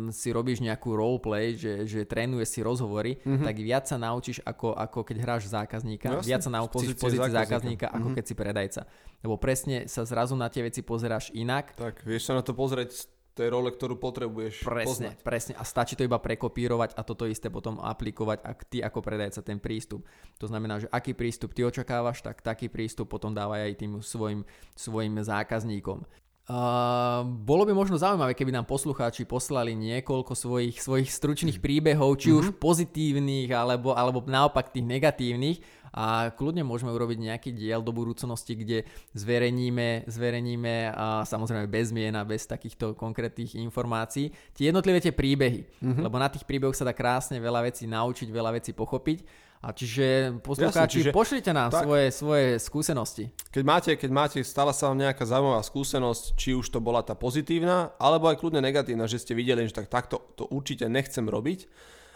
si 0.09 0.33
robíš 0.33 0.59
nejakú 0.59 0.91
roleplay, 0.91 1.55
že, 1.55 1.87
že 1.87 2.03
trénuješ 2.03 2.57
si 2.57 2.59
rozhovory, 2.59 3.21
mm-hmm. 3.21 3.45
tak 3.47 3.55
viac 3.61 3.85
sa 3.87 3.95
naučíš 3.95 4.43
ako, 4.43 4.75
ako 4.75 4.99
keď 5.07 5.17
hráš 5.23 5.47
zákazníka, 5.47 6.11
no, 6.11 6.19
viac 6.19 6.43
sa 6.43 6.51
naučíš 6.51 6.97
v 6.97 6.99
pozícii 6.99 7.31
zákazníka, 7.31 7.47
zákazníka 7.47 7.87
ako 7.87 7.97
mm-hmm. 7.97 8.17
keď 8.17 8.25
si 8.27 8.33
predajca. 8.35 8.81
Lebo 9.21 9.35
presne 9.37 9.77
sa 9.87 10.03
zrazu 10.03 10.35
na 10.35 10.51
tie 10.51 10.65
veci 10.65 10.81
pozeráš 10.83 11.31
inak. 11.31 11.77
Tak, 11.77 12.03
vieš 12.03 12.27
sa 12.27 12.33
na 12.35 12.43
to 12.43 12.51
pozrieť 12.51 12.89
z 12.91 13.01
tej 13.31 13.47
role, 13.47 13.71
ktorú 13.71 13.95
potrebuješ 13.95 14.67
Presne, 14.67 15.15
poznať. 15.15 15.17
presne. 15.23 15.53
A 15.55 15.63
stačí 15.63 15.95
to 15.95 16.03
iba 16.03 16.19
prekopírovať 16.19 16.99
a 16.99 17.01
toto 17.07 17.23
isté 17.23 17.47
potom 17.47 17.79
aplikovať, 17.79 18.43
ak 18.43 18.59
ty 18.67 18.83
ako 18.83 18.99
predajca 18.99 19.39
ten 19.39 19.57
prístup. 19.57 20.03
To 20.43 20.51
znamená, 20.51 20.83
že 20.83 20.91
aký 20.91 21.15
prístup 21.15 21.55
ty 21.55 21.63
očakávaš, 21.63 22.19
tak 22.19 22.43
taký 22.43 22.67
prístup 22.67 23.07
potom 23.07 23.31
dávaj 23.31 23.71
aj 23.71 23.73
tým 23.79 23.91
svojim, 24.03 24.43
svojim 24.75 25.15
zákazníkom. 25.23 26.03
Uh, 26.49 27.21
bolo 27.45 27.63
by 27.63 27.71
možno 27.71 28.01
zaujímavé, 28.01 28.33
keby 28.33 28.49
nám 28.49 28.65
poslucháči 28.65 29.29
poslali 29.29 29.77
niekoľko 29.77 30.33
svojich, 30.33 30.81
svojich 30.81 31.07
stručných 31.13 31.61
príbehov, 31.61 32.17
či 32.17 32.33
mm-hmm. 32.33 32.41
už 32.41 32.57
pozitívnych, 32.57 33.53
alebo, 33.53 33.93
alebo 33.93 34.25
naopak 34.25 34.73
tých 34.73 34.83
negatívnych. 34.83 35.61
A 35.91 36.31
kľudne 36.31 36.63
môžeme 36.63 36.89
urobiť 36.95 37.19
nejaký 37.19 37.49
diel 37.51 37.83
do 37.83 37.91
budúcnosti, 37.91 38.55
kde 38.55 38.87
zverejníme, 39.11 40.07
zverejníme 40.07 40.95
a 40.95 41.27
samozrejme 41.27 41.67
bez 41.67 41.91
mien 41.91 42.15
a 42.15 42.23
bez 42.23 42.47
takýchto 42.47 42.95
konkrétnych 42.95 43.59
informácií 43.59 44.31
tie 44.55 44.71
jednotlivé 44.71 45.03
tie 45.03 45.11
príbehy. 45.11 45.67
Mm-hmm. 45.67 46.03
Lebo 46.03 46.15
na 46.15 46.31
tých 46.31 46.47
príbehoch 46.47 46.79
sa 46.79 46.87
dá 46.87 46.95
krásne 46.95 47.43
veľa 47.43 47.67
vecí 47.67 47.91
naučiť, 47.91 48.27
veľa 48.31 48.55
vecí 48.55 48.71
pochopiť. 48.71 49.50
A 49.61 49.77
čiže 49.77 50.41
poslucháči, 50.41 51.05
čiže, 51.05 51.11
pošlite 51.13 51.53
nám 51.53 51.69
tak, 51.69 51.85
svoje, 51.85 52.09
svoje 52.09 52.47
skúsenosti. 52.57 53.29
Keď 53.53 53.61
máte, 53.61 53.91
keď 53.93 54.09
máte, 54.09 54.39
stala 54.41 54.73
sa 54.73 54.89
vám 54.89 55.05
nejaká 55.05 55.21
zaujímavá 55.21 55.61
skúsenosť, 55.61 56.33
či 56.33 56.57
už 56.57 56.73
to 56.73 56.81
bola 56.81 57.05
tá 57.05 57.13
pozitívna, 57.13 57.93
alebo 58.01 58.25
aj 58.25 58.41
kľudne 58.41 58.57
negatívna, 58.57 59.05
že 59.05 59.21
ste 59.21 59.37
videli, 59.37 59.69
že 59.69 59.77
tak, 59.77 59.85
takto 59.85 60.17
to 60.33 60.49
určite 60.49 60.89
nechcem 60.89 61.29
robiť, 61.29 61.69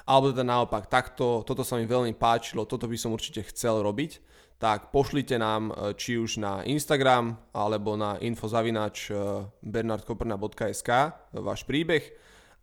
alebo 0.10 0.34
teda 0.34 0.42
naopak, 0.42 0.90
takto, 0.90 1.46
toto 1.46 1.62
sa 1.62 1.78
mi 1.78 1.86
veľmi 1.86 2.18
páčilo, 2.18 2.66
toto 2.66 2.90
by 2.90 2.98
som 2.98 3.14
určite 3.14 3.46
chcel 3.54 3.86
robiť, 3.86 4.18
tak 4.58 4.90
pošlite 4.90 5.38
nám 5.38 5.70
e, 5.70 5.94
či 5.94 6.18
už 6.18 6.42
na 6.42 6.66
Instagram, 6.66 7.38
alebo 7.54 7.94
na 7.94 8.18
infozavinač 8.26 9.12
e, 9.12 9.14
bernardkoprna.sk 9.62 10.90
váš 11.38 11.62
príbeh 11.70 12.02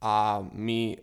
a 0.02 0.42
my 0.42 0.80
e, 0.90 0.96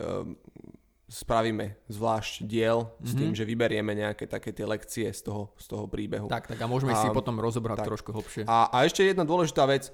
spravíme 1.09 1.75
zvlášť 1.89 2.45
diel 2.45 2.85
mm-hmm. 2.85 3.07
s 3.09 3.11
tým, 3.17 3.31
mhm. 3.33 3.37
že 3.41 3.43
vyberieme 3.49 3.91
nejaké 3.97 4.29
také 4.29 4.53
tie 4.53 4.63
lekcie 4.69 5.09
z 5.09 5.25
toho, 5.25 5.51
z 5.57 5.65
toho 5.65 5.89
príbehu. 5.89 6.29
Tak, 6.29 6.45
tak 6.45 6.61
a 6.61 6.69
môžeme 6.69 6.93
a, 6.93 7.01
si 7.01 7.09
potom 7.09 7.41
rozobrať 7.41 7.81
tak. 7.81 7.89
trošku 7.89 8.13
hlbšie. 8.13 8.45
A, 8.45 8.69
a 8.69 8.85
ešte 8.85 9.01
jedna 9.01 9.25
dôležitá 9.25 9.65
vec, 9.65 9.89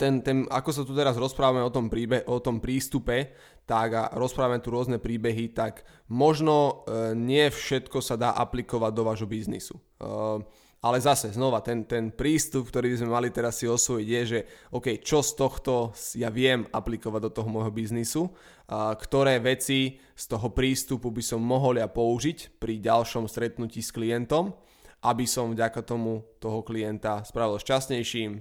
ten, 0.00 0.24
ten, 0.24 0.48
ako 0.48 0.70
sa 0.72 0.82
tu 0.86 0.96
teraz 0.96 1.20
rozprávame 1.20 1.60
o 1.60 1.68
tom, 1.68 1.92
príbe, 1.92 2.24
o 2.24 2.40
tom 2.40 2.56
prístupe, 2.56 3.36
tak 3.68 3.88
a 3.92 4.02
rozprávame 4.16 4.64
tu 4.64 4.72
rôzne 4.72 4.96
príbehy, 4.96 5.52
tak 5.52 5.84
možno 6.08 6.88
e, 6.88 7.12
nie 7.12 7.52
všetko 7.52 8.00
sa 8.00 8.16
dá 8.16 8.32
aplikovať 8.32 8.92
do 8.96 9.02
vášho 9.04 9.28
biznisu. 9.28 9.76
E, 9.76 10.40
ale 10.78 11.02
zase, 11.02 11.34
znova, 11.34 11.58
ten, 11.58 11.82
ten 11.82 12.14
prístup, 12.14 12.70
ktorý 12.70 12.94
by 12.94 12.98
sme 13.02 13.10
mali 13.10 13.28
teraz 13.34 13.58
si 13.58 13.66
osvojiť, 13.66 14.06
je, 14.06 14.22
že 14.22 14.40
OK, 14.70 15.02
čo 15.02 15.26
z 15.26 15.34
tohto 15.34 15.90
ja 16.14 16.30
viem 16.30 16.70
aplikovať 16.70 17.20
do 17.26 17.30
toho 17.34 17.48
môjho 17.50 17.74
biznisu, 17.74 18.30
a 18.70 18.94
ktoré 18.94 19.42
veci 19.42 19.98
z 20.14 20.24
toho 20.30 20.54
prístupu 20.54 21.10
by 21.10 21.22
som 21.24 21.42
mohol 21.42 21.82
ja 21.82 21.90
použiť 21.90 22.62
pri 22.62 22.78
ďalšom 22.78 23.26
stretnutí 23.26 23.82
s 23.82 23.90
klientom, 23.90 24.54
aby 25.02 25.26
som 25.26 25.50
vďaka 25.50 25.82
tomu 25.82 26.22
toho 26.38 26.62
klienta 26.62 27.26
spravil 27.26 27.58
šťastnejším, 27.58 28.38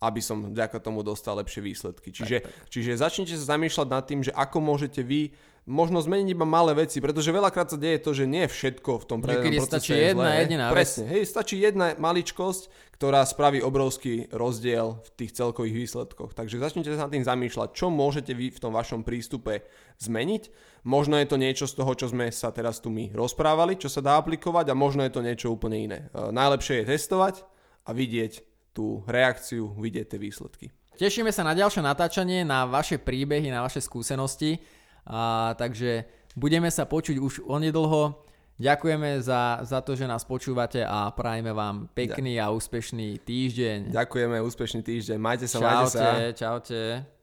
aby 0.00 0.20
som 0.20 0.52
vďaka 0.52 0.80
tomu 0.80 1.00
dostal 1.00 1.36
lepšie 1.40 1.60
výsledky. 1.60 2.12
Čiže, 2.12 2.36
tak, 2.44 2.52
tak. 2.52 2.68
čiže 2.72 3.00
začnite 3.00 3.32
sa 3.36 3.56
zamýšľať 3.56 3.88
nad 3.88 4.04
tým, 4.04 4.20
že 4.24 4.32
ako 4.32 4.58
môžete 4.60 5.00
vy 5.00 5.32
možno 5.66 5.98
zmeniť 5.98 6.32
iba 6.32 6.46
malé 6.46 6.86
veci, 6.86 7.02
pretože 7.02 7.34
veľakrát 7.34 7.74
sa 7.74 7.78
deje 7.78 7.98
to, 7.98 8.14
že 8.14 8.24
nie 8.24 8.46
všetko 8.46 9.02
v 9.02 9.04
tom 9.04 9.18
predajnom 9.18 9.66
procese 9.66 9.82
stačí 9.82 9.92
jedna 9.98 10.30
zlé. 10.30 10.40
jediná 10.46 10.64
Presne, 10.70 11.04
hej, 11.10 11.22
stačí 11.26 11.54
jedna 11.58 11.86
maličkosť, 11.98 12.62
ktorá 12.94 13.26
spraví 13.26 13.60
obrovský 13.60 14.30
rozdiel 14.30 15.02
v 15.02 15.08
tých 15.18 15.34
celkových 15.36 15.74
výsledkoch. 15.84 16.32
Takže 16.32 16.62
začnite 16.62 16.94
sa 16.94 17.10
nad 17.10 17.12
tým 17.12 17.26
zamýšľať, 17.26 17.74
čo 17.74 17.90
môžete 17.90 18.32
vy 18.32 18.54
v 18.54 18.62
tom 18.62 18.72
vašom 18.72 19.02
prístupe 19.02 19.66
zmeniť. 20.00 20.48
Možno 20.86 21.18
je 21.18 21.26
to 21.26 21.36
niečo 21.36 21.66
z 21.66 21.76
toho, 21.76 21.92
čo 21.98 22.06
sme 22.14 22.30
sa 22.30 22.54
teraz 22.54 22.78
tu 22.78 22.88
my 22.88 23.10
rozprávali, 23.10 23.74
čo 23.74 23.90
sa 23.90 23.98
dá 23.98 24.16
aplikovať 24.22 24.70
a 24.70 24.78
možno 24.78 25.02
je 25.02 25.12
to 25.12 25.20
niečo 25.20 25.50
úplne 25.50 25.82
iné. 25.82 25.98
E, 26.14 26.30
najlepšie 26.30 26.86
je 26.86 26.88
testovať 26.94 27.42
a 27.84 27.90
vidieť 27.90 28.32
tú 28.70 29.02
reakciu, 29.10 29.74
vidieť 29.76 30.14
tie 30.14 30.20
výsledky. 30.22 30.66
Tešíme 30.96 31.28
sa 31.28 31.44
na 31.44 31.52
ďalšie 31.52 31.84
natáčanie, 31.84 32.40
na 32.40 32.64
vaše 32.64 32.96
príbehy, 32.96 33.52
na 33.52 33.60
vaše 33.60 33.84
skúsenosti. 33.84 34.56
A, 35.06 35.54
takže 35.54 36.04
budeme 36.34 36.68
sa 36.68 36.84
počuť 36.84 37.16
už 37.22 37.46
onedlho. 37.46 38.22
Ďakujeme 38.56 39.20
za, 39.20 39.60
za 39.68 39.84
to, 39.84 39.92
že 39.92 40.08
nás 40.08 40.24
počúvate 40.24 40.80
a 40.80 41.12
prajeme 41.12 41.52
vám 41.52 41.92
pekný 41.92 42.40
a 42.40 42.48
úspešný 42.48 43.20
týždeň. 43.20 43.92
Ďakujeme, 43.92 44.40
úspešný 44.40 44.80
týždeň. 44.80 45.18
Majte 45.20 45.44
sa, 45.44 45.60
čaute, 45.60 45.68
majte 45.68 45.92
sa. 45.92 46.00
Čaute, 46.00 46.26
čaute. 46.32 47.15